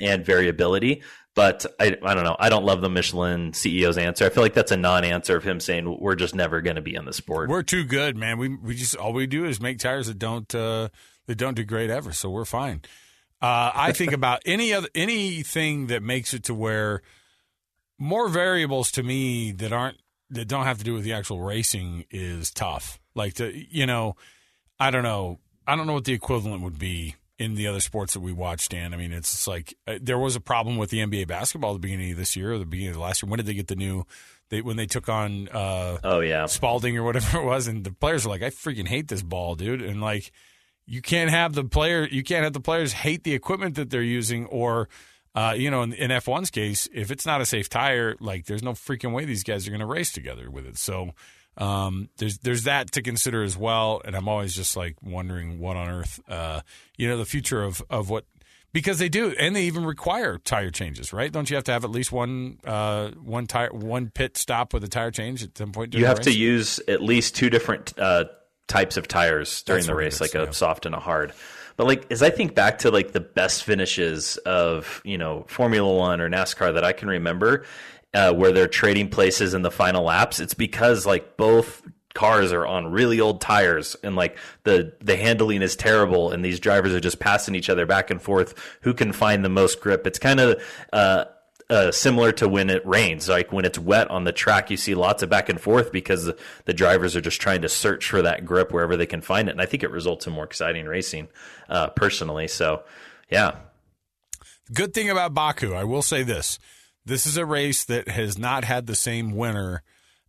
and 0.01 0.23
variability. 0.25 1.01
But 1.35 1.65
I, 1.79 1.97
I 2.03 2.13
don't 2.13 2.23
know. 2.23 2.35
I 2.39 2.49
don't 2.49 2.63
love 2.63 2.81
the 2.81 2.89
Michelin 2.89 3.53
CEO's 3.53 3.97
answer. 3.97 4.25
I 4.25 4.29
feel 4.29 4.43
like 4.43 4.53
that's 4.53 4.71
a 4.71 4.77
non-answer 4.77 5.35
of 5.35 5.43
him 5.43 5.59
saying 5.59 5.97
we're 5.99 6.15
just 6.15 6.35
never 6.35 6.61
going 6.61 6.75
to 6.75 6.81
be 6.81 6.93
in 6.93 7.05
the 7.05 7.13
sport. 7.13 7.49
We're 7.49 7.63
too 7.63 7.83
good, 7.85 8.15
man. 8.15 8.37
We 8.37 8.49
we 8.49 8.75
just 8.75 8.95
all 8.95 9.13
we 9.13 9.25
do 9.25 9.45
is 9.45 9.59
make 9.59 9.79
tires 9.79 10.07
that 10.07 10.19
don't 10.19 10.53
uh, 10.53 10.89
that 11.25 11.35
don't 11.35 11.55
degrade 11.55 11.89
ever, 11.89 12.11
so 12.11 12.29
we're 12.29 12.45
fine. 12.45 12.81
Uh, 13.41 13.71
I 13.73 13.93
think 13.93 14.11
about 14.13 14.43
any 14.45 14.73
other 14.73 14.89
anything 14.93 15.87
that 15.87 16.03
makes 16.03 16.35
it 16.35 16.43
to 16.43 16.53
where 16.53 17.01
more 17.97 18.29
variables 18.29 18.91
to 18.91 19.03
me 19.03 19.51
that 19.53 19.73
aren't 19.73 19.97
that 20.29 20.47
don't 20.47 20.65
have 20.65 20.77
to 20.77 20.83
do 20.83 20.93
with 20.93 21.03
the 21.03 21.13
actual 21.13 21.41
racing 21.41 22.05
is 22.11 22.51
tough. 22.51 22.99
Like 23.15 23.35
the 23.35 23.51
you 23.71 23.87
know, 23.87 24.17
I 24.79 24.91
don't 24.91 25.03
know, 25.03 25.39
I 25.65 25.75
don't 25.75 25.87
know 25.87 25.93
what 25.93 26.05
the 26.05 26.13
equivalent 26.13 26.61
would 26.61 26.77
be 26.77 27.15
in 27.43 27.55
the 27.55 27.67
other 27.67 27.79
sports 27.79 28.13
that 28.13 28.21
we 28.21 28.31
watch. 28.31 28.69
Dan, 28.69 28.93
I 28.93 28.97
mean, 28.97 29.11
it's 29.11 29.47
like 29.47 29.75
uh, 29.87 29.99
there 30.01 30.17
was 30.17 30.35
a 30.35 30.39
problem 30.39 30.77
with 30.77 30.89
the 30.89 30.99
NBA 30.99 31.27
basketball 31.27 31.71
at 31.71 31.73
the 31.73 31.79
beginning 31.79 32.11
of 32.11 32.17
this 32.17 32.35
year 32.35 32.53
or 32.53 32.57
the 32.57 32.65
beginning 32.65 32.91
of 32.91 32.97
last 32.97 33.21
year. 33.21 33.29
When 33.29 33.37
did 33.37 33.45
they 33.45 33.53
get 33.53 33.67
the 33.67 33.75
new? 33.75 34.05
They 34.49 34.61
when 34.61 34.77
they 34.77 34.85
took 34.85 35.09
on. 35.09 35.49
Uh, 35.49 35.97
oh 36.03 36.19
yeah, 36.19 36.45
Spalding 36.45 36.97
or 36.97 37.03
whatever 37.03 37.37
it 37.41 37.45
was, 37.45 37.67
and 37.67 37.83
the 37.83 37.91
players 37.91 38.25
were 38.25 38.31
like, 38.31 38.43
"I 38.43 38.49
freaking 38.49 38.87
hate 38.87 39.07
this 39.07 39.23
ball, 39.23 39.55
dude!" 39.55 39.81
And 39.81 40.01
like, 40.01 40.31
you 40.85 41.01
can't 41.01 41.29
have 41.29 41.53
the 41.53 41.63
player, 41.63 42.07
you 42.09 42.23
can't 42.23 42.43
have 42.43 42.53
the 42.53 42.59
players 42.59 42.93
hate 42.93 43.23
the 43.23 43.33
equipment 43.33 43.75
that 43.75 43.89
they're 43.89 44.01
using, 44.01 44.45
or 44.47 44.89
uh, 45.35 45.55
you 45.57 45.71
know, 45.71 45.81
in, 45.81 45.93
in 45.93 46.11
F1's 46.11 46.51
case, 46.51 46.87
if 46.93 47.09
it's 47.09 47.25
not 47.25 47.41
a 47.41 47.45
safe 47.45 47.67
tire, 47.67 48.15
like, 48.19 48.45
there's 48.45 48.61
no 48.61 48.73
freaking 48.73 49.13
way 49.13 49.25
these 49.25 49.43
guys 49.43 49.67
are 49.67 49.71
going 49.71 49.79
to 49.79 49.85
race 49.85 50.11
together 50.11 50.51
with 50.51 50.65
it. 50.65 50.77
So 50.77 51.11
um, 51.57 52.09
there's 52.17 52.39
there's 52.39 52.63
that 52.63 52.91
to 52.93 53.01
consider 53.01 53.43
as 53.43 53.57
well. 53.57 54.01
And 54.03 54.15
I'm 54.15 54.27
always 54.27 54.55
just 54.55 54.75
like 54.75 54.95
wondering 55.01 55.59
what 55.59 55.77
on 55.77 55.89
earth, 55.89 56.19
uh, 56.27 56.61
you 56.97 57.07
know, 57.07 57.17
the 57.17 57.25
future 57.25 57.63
of 57.63 57.81
of 57.89 58.09
what. 58.09 58.25
Because 58.71 58.97
they 58.97 59.07
do, 59.07 59.35
and 59.37 59.55
they 59.55 59.65
even 59.65 59.85
require 59.85 60.39
tire 60.39 60.71
changes, 60.71 61.13
right? 61.13 61.31
Don't 61.31 61.47
you 61.47 61.55
have 61.55 61.63
to 61.65 61.71
have 61.71 61.83
at 61.83 61.91
least 61.91 62.11
one 62.11 62.57
uh, 62.65 63.09
one 63.09 63.45
tire 63.45 63.71
one 63.71 64.09
pit 64.09 64.35
stop 64.35 64.73
with 64.73 64.83
a 64.83 64.87
tire 64.87 65.11
change 65.11 65.43
at 65.43 65.55
some 65.55 65.71
point? 65.71 65.91
during 65.91 66.01
you 66.01 66.07
have 66.07 66.21
to 66.21 66.31
use 66.31 66.79
at 66.87 66.99
least 66.99 67.35
two 67.35 67.51
different 67.51 67.93
uh, 67.99 68.25
types 68.67 68.97
of 68.97 69.07
tires 69.07 69.61
during 69.61 69.81
That's 69.81 69.87
the 69.87 69.95
race, 69.95 70.15
is, 70.15 70.21
like 70.21 70.33
yeah. 70.33 70.41
a 70.41 70.53
soft 70.53 70.87
and 70.87 70.95
a 70.95 70.99
hard. 70.99 71.33
But 71.75 71.85
like 71.85 72.11
as 72.11 72.23
I 72.23 72.29
think 72.29 72.55
back 72.55 72.79
to 72.79 72.89
like 72.89 73.11
the 73.11 73.19
best 73.19 73.63
finishes 73.63 74.37
of 74.37 75.01
you 75.03 75.19
know 75.19 75.45
Formula 75.47 75.91
One 75.93 76.21
or 76.21 76.29
NASCAR 76.29 76.73
that 76.73 76.83
I 76.83 76.93
can 76.93 77.07
remember, 77.07 77.65
uh, 78.13 78.33
where 78.33 78.51
they're 78.51 78.67
trading 78.67 79.09
places 79.09 79.53
in 79.53 79.61
the 79.61 79.71
final 79.71 80.03
laps, 80.03 80.39
it's 80.39 80.53
because 80.53 81.05
like 81.05 81.37
both 81.37 81.81
cars 82.13 82.51
are 82.51 82.65
on 82.65 82.91
really 82.91 83.19
old 83.19 83.41
tires 83.41 83.95
and 84.03 84.15
like 84.15 84.37
the 84.65 84.93
the 85.01 85.17
handling 85.17 85.63
is 85.63 85.75
terrible 85.75 86.31
and 86.31 86.45
these 86.45 86.59
drivers 86.59 86.93
are 86.93 86.99
just 86.99 87.19
passing 87.19 87.55
each 87.55 87.71
other 87.71 87.87
back 87.87 88.11
and 88.11 88.21
forth 88.21 88.53
who 88.81 88.93
can 88.93 89.11
find 89.11 89.43
the 89.43 89.49
most 89.49 89.81
grip 89.81 90.05
it's 90.05 90.19
kind 90.19 90.39
of 90.39 90.61
uh 90.93 91.25
uh, 91.69 91.91
similar 91.91 92.31
to 92.31 92.47
when 92.47 92.69
it 92.69 92.85
rains. 92.85 93.27
Like 93.27 93.51
when 93.51 93.65
it's 93.65 93.79
wet 93.79 94.09
on 94.11 94.25
the 94.25 94.31
track, 94.31 94.69
you 94.69 94.77
see 94.77 94.93
lots 94.93 95.23
of 95.23 95.29
back 95.29 95.49
and 95.49 95.59
forth 95.59 95.91
because 95.91 96.31
the, 96.65 96.73
drivers 96.73 97.15
are 97.15 97.21
just 97.21 97.41
trying 97.41 97.61
to 97.61 97.69
search 97.69 98.09
for 98.09 98.21
that 98.21 98.45
grip 98.45 98.71
wherever 98.71 98.97
they 98.97 99.05
can 99.05 99.21
find 99.21 99.47
it. 99.47 99.51
And 99.51 99.61
I 99.61 99.65
think 99.65 99.81
it 99.81 99.89
results 99.89 100.27
in 100.27 100.33
more 100.33 100.43
exciting 100.43 100.85
racing, 100.85 101.29
uh, 101.69 101.87
personally. 101.89 102.47
So, 102.47 102.83
yeah. 103.29 103.55
Good 104.73 104.93
thing 104.93 105.09
about 105.09 105.33
Baku, 105.33 105.73
I 105.73 105.83
will 105.83 106.01
say 106.01 106.23
this: 106.23 106.59
this 107.05 107.25
is 107.25 107.37
a 107.37 107.45
race 107.45 107.85
that 107.85 108.07
has 108.07 108.37
not 108.37 108.63
had 108.63 108.87
the 108.87 108.95
same 108.95 109.35
winner 109.35 109.83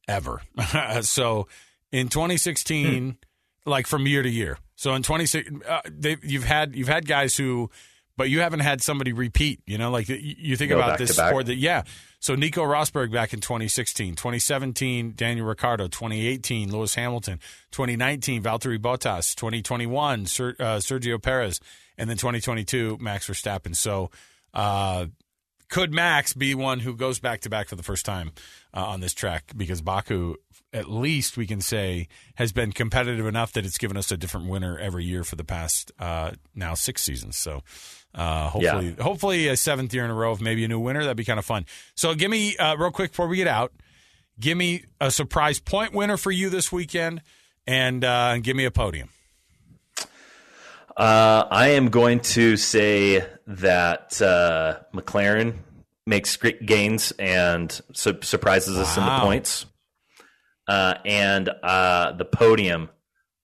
ever. 0.08 0.42
so, 1.02 1.48
in 1.92 2.08
2016, 2.08 3.16
like 3.66 3.87
from 3.87 4.06
year 4.06 4.22
to 4.22 4.28
year. 4.28 4.58
So 4.76 4.94
in 4.94 5.02
26, 5.02 5.50
uh, 5.68 5.80
you've 6.22 6.44
had 6.44 6.74
you've 6.74 6.88
had 6.88 7.06
guys 7.06 7.37
who, 7.37 7.70
but 8.16 8.28
you 8.30 8.40
haven't 8.40 8.60
had 8.60 8.82
somebody 8.82 9.12
repeat. 9.12 9.60
You 9.66 9.78
know, 9.78 9.90
like 9.90 10.08
you, 10.08 10.18
you 10.20 10.56
think 10.56 10.70
Go 10.70 10.76
about 10.76 10.98
this 10.98 11.16
sport 11.16 11.46
that 11.46 11.56
yeah. 11.56 11.82
So 12.20 12.34
Nico 12.34 12.62
Rosberg 12.62 13.12
back 13.12 13.34
in 13.34 13.40
2016, 13.40 14.14
2017 14.14 15.12
Daniel 15.14 15.46
Ricciardo, 15.46 15.88
2018 15.88 16.72
Lewis 16.72 16.94
Hamilton, 16.94 17.38
2019 17.70 18.42
Valtteri 18.42 18.78
Bottas, 18.78 19.34
2021 19.34 20.26
Ser, 20.26 20.56
uh, 20.58 20.76
Sergio 20.76 21.22
Perez, 21.22 21.60
and 21.98 22.08
then 22.08 22.16
2022 22.16 22.98
Max 23.00 23.28
Verstappen. 23.28 23.74
So. 23.76 24.10
Uh, 24.52 25.06
could 25.74 25.92
Max 25.92 26.34
be 26.34 26.54
one 26.54 26.78
who 26.78 26.94
goes 26.94 27.18
back 27.18 27.40
to 27.40 27.50
back 27.50 27.66
for 27.66 27.74
the 27.74 27.82
first 27.82 28.06
time 28.06 28.30
uh, 28.72 28.84
on 28.84 29.00
this 29.00 29.12
track? 29.12 29.50
Because 29.56 29.80
Baku, 29.80 30.37
at 30.72 30.88
least 30.88 31.37
we 31.37 31.48
can 31.48 31.60
say, 31.60 32.06
has 32.37 32.52
been 32.52 32.70
competitive 32.70 33.26
enough 33.26 33.50
that 33.54 33.66
it's 33.66 33.76
given 33.76 33.96
us 33.96 34.12
a 34.12 34.16
different 34.16 34.48
winner 34.48 34.78
every 34.78 35.04
year 35.04 35.24
for 35.24 35.34
the 35.34 35.42
past 35.42 35.90
uh, 35.98 36.30
now 36.54 36.74
six 36.74 37.02
seasons. 37.02 37.37
So 37.37 37.64
uh, 38.14 38.50
hopefully, 38.50 38.94
hopefully 39.00 39.48
a 39.48 39.56
seventh 39.56 39.92
year 39.92 40.04
in 40.04 40.12
a 40.12 40.14
row 40.14 40.30
of 40.30 40.40
maybe 40.40 40.62
a 40.62 40.68
new 40.68 40.78
winner. 40.78 41.00
That'd 41.00 41.16
be 41.16 41.24
kind 41.24 41.40
of 41.40 41.44
fun. 41.44 41.66
So 41.96 42.14
give 42.14 42.30
me 42.30 42.56
uh, 42.56 42.76
real 42.76 42.92
quick 42.92 43.10
before 43.10 43.26
we 43.26 43.38
get 43.38 43.48
out, 43.48 43.72
give 44.38 44.56
me 44.56 44.84
a 45.00 45.10
surprise 45.10 45.58
point 45.58 45.92
winner 45.92 46.16
for 46.16 46.30
you 46.30 46.50
this 46.50 46.70
weekend, 46.70 47.20
and 47.66 48.04
uh, 48.04 48.30
and 48.34 48.44
give 48.44 48.54
me 48.54 48.64
a 48.64 48.70
podium. 48.70 49.08
Uh, 50.96 51.44
I 51.50 51.68
am 51.70 51.88
going 51.88 52.20
to 52.20 52.57
say 52.57 53.26
that 53.46 54.20
uh, 54.22 54.78
McLaren 54.94 55.57
makes 56.07 56.37
great 56.37 56.64
gains 56.66 57.12
and 57.12 57.80
su- 57.92 58.20
surprises 58.22 58.78
us 58.78 58.96
in 58.96 59.04
the 59.04 59.18
points. 59.18 59.66
Uh, 60.68 60.94
and 61.04 61.48
uh, 61.62 62.12
the 62.12 62.24
podium, 62.24 62.88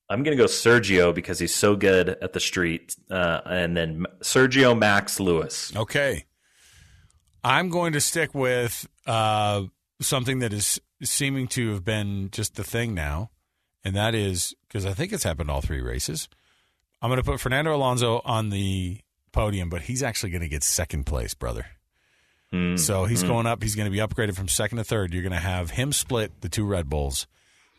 I'm 0.09 0.23
going 0.23 0.37
to 0.37 0.43
go 0.43 0.49
Sergio 0.49 1.15
because 1.15 1.39
he's 1.39 1.55
so 1.55 1.77
good 1.77 2.09
at 2.09 2.33
the 2.33 2.41
street. 2.41 2.95
Uh, 3.11 3.41
and 3.45 3.77
then 3.77 4.07
Sergio 4.21 4.79
Max 4.79 5.19
Lewis. 5.19 5.75
Okay. 5.75 6.27
I'm 7.43 7.69
going 7.69 7.95
to 7.95 8.01
stick 8.01 8.35
with 8.35 8.87
uh, 9.07 9.63
something 10.01 10.41
that 10.41 10.53
is 10.53 10.81
seeming 11.03 11.49
to 11.49 11.73
have 11.73 11.85
been 11.85 12.29
just 12.31 12.57
the 12.57 12.65
thing 12.65 12.95
now, 12.95 13.31
and 13.85 13.97
that 13.97 14.15
is 14.15 14.55
because 14.69 14.85
I 14.85 14.93
think 14.93 15.13
it's 15.13 15.25
happened 15.25 15.51
all 15.51 15.63
three 15.63 15.81
races. 15.81 16.29
I'm 17.03 17.09
going 17.09 17.19
to 17.19 17.25
put 17.25 17.41
Fernando 17.41 17.75
Alonso 17.75 18.21
on 18.25 18.51
the 18.51 18.99
podium, 19.33 19.69
but 19.69 19.83
he's 19.83 20.03
actually 20.03 20.31
going 20.31 20.43
to 20.43 20.49
get 20.49 20.63
second 20.63 21.05
place, 21.05 21.35
brother. 21.35 21.67
Hmm. 22.53 22.77
So 22.77 23.05
he's 23.05 23.23
going 23.23 23.47
up. 23.47 23.63
He's 23.63 23.75
going 23.75 23.91
to 23.91 23.93
be 23.93 23.99
upgraded 23.99 24.35
from 24.35 24.49
second 24.49 24.79
to 24.79 24.85
third. 24.85 25.13
You're 25.13 25.23
going 25.23 25.33
to 25.33 25.39
have 25.39 25.71
him 25.71 25.93
split 25.93 26.41
the 26.41 26.49
two 26.49 26.67
Red 26.67 26.89
Bulls. 26.91 27.27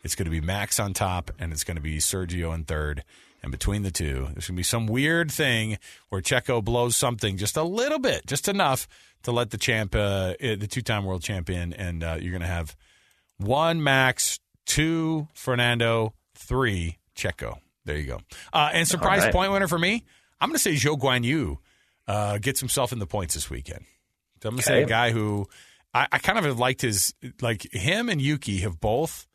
It's 0.02 0.14
going 0.14 0.24
to 0.24 0.30
be 0.30 0.40
Max 0.40 0.80
on 0.80 0.94
top, 0.94 1.30
and 1.38 1.52
it's 1.52 1.62
going 1.62 1.76
to 1.76 1.82
be 1.82 1.98
Sergio 1.98 2.54
in 2.54 2.64
third. 2.64 3.04
And 3.42 3.52
between 3.52 3.82
the 3.82 3.90
two, 3.90 4.28
there's 4.32 4.46
going 4.46 4.54
to 4.56 4.60
be 4.60 4.62
some 4.62 4.86
weird 4.86 5.30
thing 5.30 5.78
where 6.08 6.20
Checo 6.20 6.62
blows 6.62 6.96
something 6.96 7.36
just 7.36 7.56
a 7.56 7.62
little 7.62 7.98
bit, 7.98 8.26
just 8.26 8.48
enough 8.48 8.88
to 9.24 9.32
let 9.32 9.50
the 9.50 9.58
champ, 9.58 9.94
uh, 9.94 10.34
eh, 10.40 10.56
the 10.56 10.66
two-time 10.66 11.04
world 11.04 11.22
champion, 11.22 11.72
and 11.72 12.02
uh, 12.02 12.16
you're 12.20 12.30
going 12.30 12.40
to 12.40 12.46
have 12.46 12.76
one 13.38 13.82
Max, 13.82 14.38
two 14.64 15.28
Fernando, 15.34 16.14
three 16.34 16.98
Checo. 17.16 17.58
There 17.84 17.96
you 17.96 18.06
go. 18.06 18.20
Uh, 18.52 18.70
and 18.72 18.86
surprise 18.86 19.22
right. 19.22 19.32
point 19.32 19.52
winner 19.52 19.68
for 19.68 19.78
me, 19.78 20.04
I'm 20.40 20.48
going 20.48 20.56
to 20.56 20.62
say 20.62 20.74
Zhou 20.74 20.98
Guanyu 20.98 21.58
uh, 22.06 22.38
gets 22.38 22.60
himself 22.60 22.92
in 22.92 22.98
the 22.98 23.06
points 23.06 23.34
this 23.34 23.50
weekend. 23.50 23.84
So 24.42 24.48
I'm 24.48 24.54
going 24.54 24.62
to 24.62 24.68
say 24.68 24.82
a 24.82 24.86
guy 24.86 25.10
who 25.10 25.46
I, 25.94 26.06
I 26.12 26.18
kind 26.18 26.38
of 26.38 26.44
have 26.44 26.58
liked 26.58 26.82
his 26.82 27.14
like 27.40 27.66
him 27.72 28.08
and 28.08 28.20
Yuki 28.20 28.58
have 28.58 28.80
both 28.80 29.26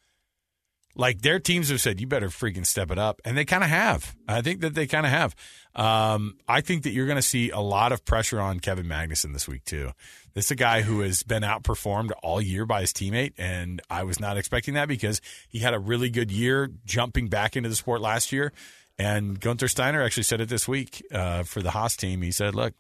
like 0.98 1.22
their 1.22 1.40
teams 1.40 1.70
have 1.70 1.80
said 1.80 2.02
you 2.02 2.08
better 2.08 2.30
freaking 2.30 2.66
step 2.66 2.92
it 2.92 2.98
up, 2.98 3.22
and 3.24 3.38
they 3.38 3.46
kind 3.46 3.64
of 3.64 3.70
have. 3.70 4.16
I 4.28 4.42
think 4.42 4.62
that 4.62 4.74
they 4.74 4.88
kind 4.88 5.06
of 5.06 5.12
have. 5.12 5.36
Um, 5.76 6.38
I 6.48 6.62
think 6.62 6.84
that 6.84 6.92
you're 6.92 7.06
going 7.06 7.18
to 7.18 7.22
see 7.22 7.52
a 7.52 7.60
lot 7.60 7.92
of 7.92 8.04
pressure 8.04 8.42
on 8.42 8.60
Kevin 8.60 8.88
Magnussen 8.88 9.32
this 9.32 9.48
week 9.48 9.64
too. 9.64 9.92
This 10.38 10.46
is 10.46 10.52
a 10.52 10.56
guy 10.56 10.84
who 10.84 11.00
has 11.00 11.24
been 11.24 11.42
outperformed 11.42 12.12
all 12.22 12.40
year 12.40 12.68
by 12.68 12.82
his 12.82 12.94
teammate, 12.94 13.34
and 13.40 13.82
I 13.90 14.04
was 14.04 14.20
not 14.20 14.38
expecting 14.38 14.76
that 14.76 14.88
because 14.88 15.20
he 15.50 15.58
had 15.58 15.74
a 15.74 15.80
really 15.80 16.12
good 16.12 16.30
year 16.30 16.70
jumping 16.86 17.28
back 17.28 17.56
into 17.58 17.70
the 17.70 17.76
sport 17.76 18.02
last 18.02 18.32
year. 18.32 18.54
And 19.00 19.40
Gunther 19.40 19.68
Steiner 19.68 20.04
actually 20.04 20.22
said 20.22 20.40
it 20.40 20.48
this 20.48 20.68
week 20.68 21.04
uh, 21.12 21.42
for 21.42 21.64
the 21.64 21.72
Haas 21.72 21.96
team. 21.96 22.22
He 22.22 22.32
said, 22.32 22.54
"Look, 22.54 22.76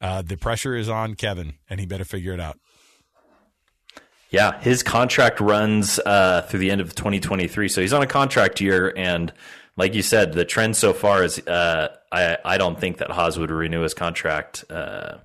uh, 0.00 0.22
the 0.22 0.36
pressure 0.36 0.76
is 0.76 0.88
on 0.88 1.16
Kevin, 1.16 1.54
and 1.68 1.80
he 1.80 1.86
better 1.86 2.04
figure 2.04 2.32
it 2.32 2.38
out." 2.38 2.60
Yeah, 4.30 4.60
his 4.60 4.84
contract 4.84 5.40
runs 5.40 5.98
uh, 5.98 6.42
through 6.42 6.60
the 6.60 6.70
end 6.70 6.80
of 6.80 6.94
2023, 6.94 7.68
so 7.70 7.80
he's 7.80 7.92
on 7.92 8.02
a 8.02 8.06
contract 8.06 8.60
year. 8.60 8.94
And 8.96 9.32
like 9.76 9.94
you 9.94 10.02
said, 10.02 10.34
the 10.34 10.44
trend 10.44 10.76
so 10.76 10.92
far 10.92 11.24
is 11.24 11.40
uh, 11.40 11.88
I 12.12 12.36
I 12.44 12.56
don't 12.56 12.78
think 12.78 12.98
that 12.98 13.10
Haas 13.10 13.36
would 13.36 13.50
renew 13.50 13.80
his 13.80 13.94
contract, 13.94 14.64
uh, 14.70 15.16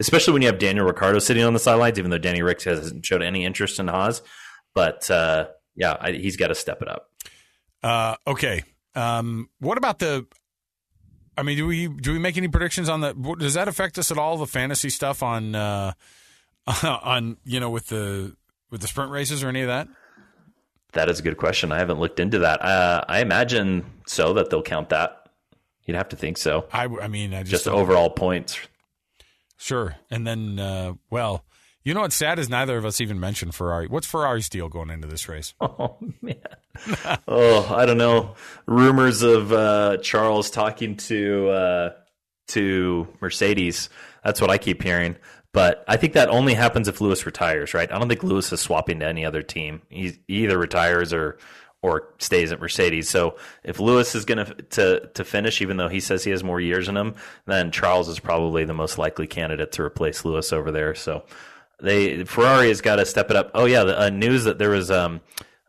especially 0.00 0.32
when 0.32 0.42
you 0.42 0.48
have 0.48 0.58
Daniel 0.58 0.86
Ricciardo 0.86 1.18
sitting 1.18 1.44
on 1.44 1.52
the 1.52 1.58
sidelines. 1.58 1.98
Even 1.98 2.10
though 2.10 2.18
Danny 2.18 2.42
Ricks 2.42 2.64
hasn't 2.64 3.04
showed 3.04 3.22
any 3.22 3.44
interest 3.44 3.78
in 3.78 3.88
Haas, 3.88 4.22
but 4.74 5.10
uh, 5.10 5.48
yeah, 5.76 5.96
I, 6.00 6.12
he's 6.12 6.36
got 6.36 6.48
to 6.48 6.54
step 6.54 6.82
it 6.82 6.88
up. 6.88 7.10
Uh, 7.82 8.16
okay. 8.26 8.62
Um, 8.94 9.48
what 9.58 9.78
about 9.78 9.98
the? 9.98 10.26
I 11.36 11.42
mean, 11.42 11.56
do 11.56 11.66
we 11.66 11.88
do 11.88 12.12
we 12.12 12.18
make 12.18 12.36
any 12.36 12.48
predictions 12.48 12.88
on 12.88 13.00
the? 13.00 13.14
Does 13.38 13.54
that 13.54 13.68
affect 13.68 13.98
us 13.98 14.10
at 14.10 14.18
all? 14.18 14.36
The 14.36 14.46
fantasy 14.46 14.90
stuff 14.90 15.22
on 15.22 15.54
uh, 15.54 15.92
on 16.82 17.38
you 17.44 17.60
know 17.60 17.70
with 17.70 17.88
the 17.88 18.36
with 18.70 18.80
the 18.80 18.88
sprint 18.88 19.10
races 19.10 19.42
or 19.42 19.48
any 19.48 19.62
of 19.62 19.68
that? 19.68 19.88
That 20.92 21.08
is 21.08 21.20
a 21.20 21.22
good 21.22 21.38
question. 21.38 21.72
I 21.72 21.78
haven't 21.78 22.00
looked 22.00 22.20
into 22.20 22.40
that. 22.40 22.60
Uh, 22.62 23.02
I 23.08 23.20
imagine 23.20 23.84
so 24.06 24.34
that 24.34 24.50
they'll 24.50 24.62
count 24.62 24.90
that. 24.90 25.30
You'd 25.84 25.96
have 25.96 26.10
to 26.10 26.16
think 26.16 26.36
so. 26.36 26.66
I, 26.72 26.84
I 26.84 27.08
mean, 27.08 27.34
I 27.34 27.40
just, 27.40 27.64
Just 27.64 27.68
overall 27.68 28.10
points. 28.10 28.58
Sure. 29.62 29.96
And 30.10 30.26
then, 30.26 30.58
uh, 30.58 30.94
well, 31.10 31.44
you 31.84 31.94
know 31.94 32.02
what's 32.02 32.14
sad 32.14 32.38
is 32.38 32.48
neither 32.48 32.76
of 32.76 32.84
us 32.84 33.00
even 33.00 33.18
mentioned 33.18 33.54
Ferrari. 33.54 33.88
What's 33.88 34.06
Ferrari's 34.06 34.48
deal 34.48 34.68
going 34.68 34.90
into 34.90 35.08
this 35.08 35.28
race? 35.28 35.54
Oh 35.62 35.98
man. 36.20 36.36
oh, 37.28 37.74
I 37.74 37.86
don't 37.86 37.98
know. 37.98 38.34
Rumors 38.66 39.22
of 39.22 39.52
uh, 39.52 39.98
Charles 39.98 40.50
talking 40.50 40.96
to 40.96 41.48
uh, 41.48 41.90
to 42.48 43.08
Mercedes. 43.20 43.88
That's 44.24 44.40
what 44.40 44.50
I 44.50 44.58
keep 44.58 44.82
hearing. 44.82 45.16
But 45.52 45.84
I 45.86 45.96
think 45.98 46.14
that 46.14 46.30
only 46.30 46.54
happens 46.54 46.88
if 46.88 47.00
Lewis 47.00 47.26
retires, 47.26 47.74
right? 47.74 47.90
I 47.92 47.98
don't 47.98 48.08
think 48.08 48.22
Lewis 48.22 48.52
is 48.52 48.60
swapping 48.60 49.00
to 49.00 49.06
any 49.06 49.24
other 49.24 49.42
team. 49.42 49.82
He 49.90 50.18
he 50.28 50.44
either 50.44 50.58
retires 50.58 51.12
or 51.12 51.38
or 51.82 52.08
stays 52.18 52.52
at 52.52 52.60
Mercedes. 52.60 53.08
So 53.08 53.36
if 53.64 53.80
Lewis 53.80 54.14
is 54.14 54.24
going 54.24 54.46
to 54.70 55.10
to 55.14 55.24
finish, 55.24 55.60
even 55.60 55.76
though 55.76 55.88
he 55.88 56.00
says 56.00 56.24
he 56.24 56.30
has 56.30 56.44
more 56.44 56.60
years 56.60 56.88
in 56.88 56.96
him, 56.96 57.14
then 57.46 57.72
Charles 57.72 58.08
is 58.08 58.20
probably 58.20 58.64
the 58.64 58.72
most 58.72 58.98
likely 58.98 59.26
candidate 59.26 59.72
to 59.72 59.82
replace 59.82 60.24
Lewis 60.24 60.52
over 60.52 60.70
there. 60.70 60.94
So 60.94 61.24
they 61.80 62.24
Ferrari 62.24 62.68
has 62.68 62.80
got 62.80 62.96
to 62.96 63.04
step 63.04 63.30
it 63.30 63.36
up. 63.36 63.50
Oh 63.54 63.66
yeah, 63.66 63.84
the 63.84 64.00
uh, 64.00 64.08
news 64.10 64.44
that 64.44 64.58
there 64.58 64.70
was 64.70 64.90
um, 64.90 65.20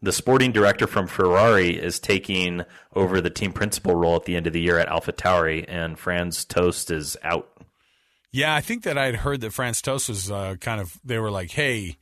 the 0.02 0.12
sporting 0.12 0.52
director 0.52 0.86
from 0.86 1.08
Ferrari 1.08 1.72
is 1.72 2.00
taking 2.00 2.64
over 2.96 3.20
the 3.20 3.30
team 3.32 3.52
principal 3.52 3.96
role 3.96 4.16
at 4.16 4.26
the 4.26 4.36
end 4.36 4.46
of 4.46 4.54
the 4.54 4.62
year 4.62 4.78
at 4.78 4.88
AlphaTauri, 4.90 5.66
and 5.68 5.98
Franz 5.98 6.46
Tost 6.46 6.92
is 6.92 7.18
out. 7.24 7.50
Yeah, 8.32 8.54
I 8.54 8.62
think 8.62 8.84
that 8.84 8.98
I'd 8.98 9.18
heard 9.18 9.42
that 9.42 9.54
Franz 9.54 9.82
Tost 9.82 10.10
was 10.10 10.30
uh, 10.30 10.56
kind 10.60 10.80
of. 10.80 11.00
They 11.04 11.18
were 11.18 11.32
like, 11.32 11.52
"Hey, 11.52 11.98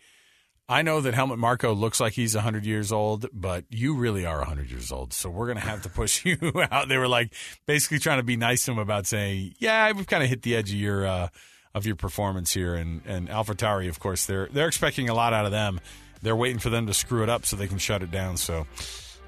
I 0.71 0.83
know 0.83 1.01
that 1.01 1.13
Helmut 1.13 1.37
Marko 1.37 1.75
looks 1.75 1.99
like 1.99 2.13
he's 2.13 2.33
100 2.33 2.65
years 2.65 2.93
old, 2.93 3.25
but 3.33 3.65
you 3.69 3.93
really 3.93 4.25
are 4.25 4.37
100 4.37 4.71
years 4.71 4.89
old, 4.89 5.11
so 5.11 5.29
we're 5.29 5.47
going 5.47 5.57
to 5.57 5.65
have 5.65 5.81
to 5.81 5.89
push 5.89 6.23
you 6.25 6.37
out." 6.71 6.87
They 6.87 6.97
were 6.97 7.09
like 7.09 7.33
basically 7.65 7.99
trying 7.99 8.19
to 8.19 8.23
be 8.23 8.37
nice 8.37 8.63
to 8.65 8.71
him 8.71 8.79
about 8.79 9.05
saying, 9.05 9.55
"Yeah, 9.59 9.91
we've 9.91 10.07
kind 10.07 10.23
of 10.23 10.29
hit 10.29 10.43
the 10.43 10.55
edge 10.55 10.69
of 10.69 10.77
your 10.77 11.05
uh, 11.05 11.27
of 11.75 11.85
your 11.85 11.97
performance 11.97 12.53
here." 12.53 12.75
And 12.75 13.01
and 13.05 13.27
AlphaTauri, 13.27 13.89
of 13.89 13.99
course, 13.99 14.25
they're 14.25 14.47
they're 14.49 14.69
expecting 14.69 15.09
a 15.09 15.13
lot 15.13 15.33
out 15.33 15.45
of 15.45 15.51
them. 15.51 15.81
They're 16.21 16.37
waiting 16.37 16.59
for 16.59 16.69
them 16.69 16.87
to 16.87 16.93
screw 16.93 17.21
it 17.21 17.29
up 17.29 17.45
so 17.45 17.57
they 17.57 17.67
can 17.67 17.77
shut 17.77 18.01
it 18.01 18.11
down. 18.11 18.37
So. 18.37 18.65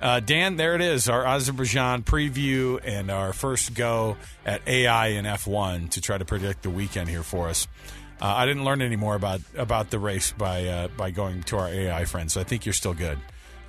Uh, 0.01 0.19
Dan, 0.19 0.57
there 0.57 0.75
it 0.75 0.81
is, 0.81 1.07
our 1.07 1.25
Azerbaijan 1.25 2.03
preview 2.03 2.77
and 2.83 3.09
our 3.09 3.31
first 3.31 3.73
go 3.73 4.17
at 4.45 4.61
AI 4.67 5.09
and 5.09 5.25
F1 5.25 5.91
to 5.91 6.01
try 6.01 6.17
to 6.17 6.25
predict 6.25 6.63
the 6.63 6.69
weekend 6.69 7.07
here 7.07 7.23
for 7.23 7.47
us. 7.47 7.69
Uh, 8.23 8.35
I 8.37 8.45
didn't 8.45 8.63
learn 8.63 8.81
any 8.81 8.95
more 8.95 9.15
about 9.15 9.41
about 9.57 9.89
the 9.89 9.99
race 9.99 10.31
by 10.31 10.65
uh, 10.65 10.87
by 10.87 11.11
going 11.11 11.43
to 11.43 11.57
our 11.57 11.67
AI 11.67 12.05
friends, 12.05 12.31
so 12.31 12.39
I 12.39 12.45
think 12.45 12.65
you're 12.65 12.71
still 12.71 12.93
good 12.93 13.19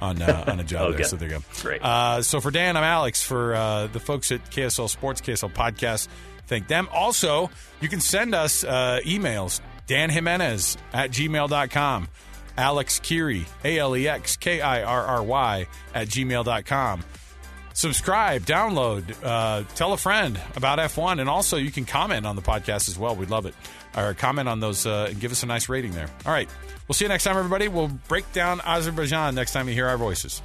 on 0.01 0.23
uh, 0.23 0.45
on 0.47 0.61
a 0.61 0.65
job 0.73 0.95
there. 0.95 1.03
So 1.03 1.17
there 1.17 1.29
you 1.29 1.39
go. 1.39 1.45
Great. 1.61 1.83
Uh, 1.83 2.23
so 2.23 2.41
for 2.41 2.53
Dan, 2.53 2.77
I'm 2.77 2.85
Alex. 2.85 3.21
For 3.21 3.57
uh, 3.57 3.89
the 3.89 3.99
folks 3.99 4.31
at 4.31 4.49
KSL 4.53 4.89
Sports, 4.89 5.21
KSL 5.21 5.53
Podcast, 5.53 6.07
thank 6.47 6.69
them. 6.69 6.89
Also, 6.93 7.51
you 7.81 7.89
can 7.89 8.01
send 8.01 8.33
us 8.33 8.63
uh, 8.63 9.01
emails. 9.05 9.61
Dan 9.87 10.09
Jimenez 10.09 10.79
at 10.93 11.11
gmail.com. 11.11 12.09
Alex 12.57 13.01
Kirry, 13.01 13.45
A 13.65 13.79
L 13.81 13.97
E 13.97 14.07
X 14.07 14.37
K 14.37 14.61
I 14.61 14.85
R 14.85 15.05
R 15.05 15.23
Y, 15.25 15.67
at 15.93 16.07
gmail.com. 16.07 17.05
Subscribe, 17.75 18.43
download, 18.43 19.03
uh, 19.25 19.65
tell 19.75 19.93
a 19.93 19.97
friend 19.97 20.41
about 20.55 20.79
F1, 20.79 21.21
and 21.21 21.29
also 21.29 21.57
you 21.57 21.73
can 21.73 21.85
comment 21.85 22.25
on 22.25 22.37
the 22.37 22.43
podcast 22.43 22.89
as 22.89 22.97
well. 22.97 23.17
We'd 23.17 23.31
love 23.31 23.47
it. 23.47 23.55
Or 23.97 24.15
comment 24.15 24.49
on 24.49 24.61
those 24.61 24.87
uh, 24.87 25.09
and 25.11 25.21
give 25.21 25.33
us 25.33 25.43
a 25.43 25.47
nice 25.47 25.69
rating 25.69 25.93
there. 25.93 26.09
All 26.27 26.33
right. 26.33 26.49
We'll 26.89 26.95
see 26.95 27.05
you 27.05 27.09
next 27.09 27.25
time, 27.25 27.37
everybody. 27.37 27.69
We'll 27.69 27.89
break 28.09 28.31
down 28.33 28.61
Azerbaijan 28.61 29.35
next 29.35 29.53
time 29.53 29.69
you 29.69 29.75
hear 29.75 29.87
our 29.87 29.97
voices. 29.97 30.43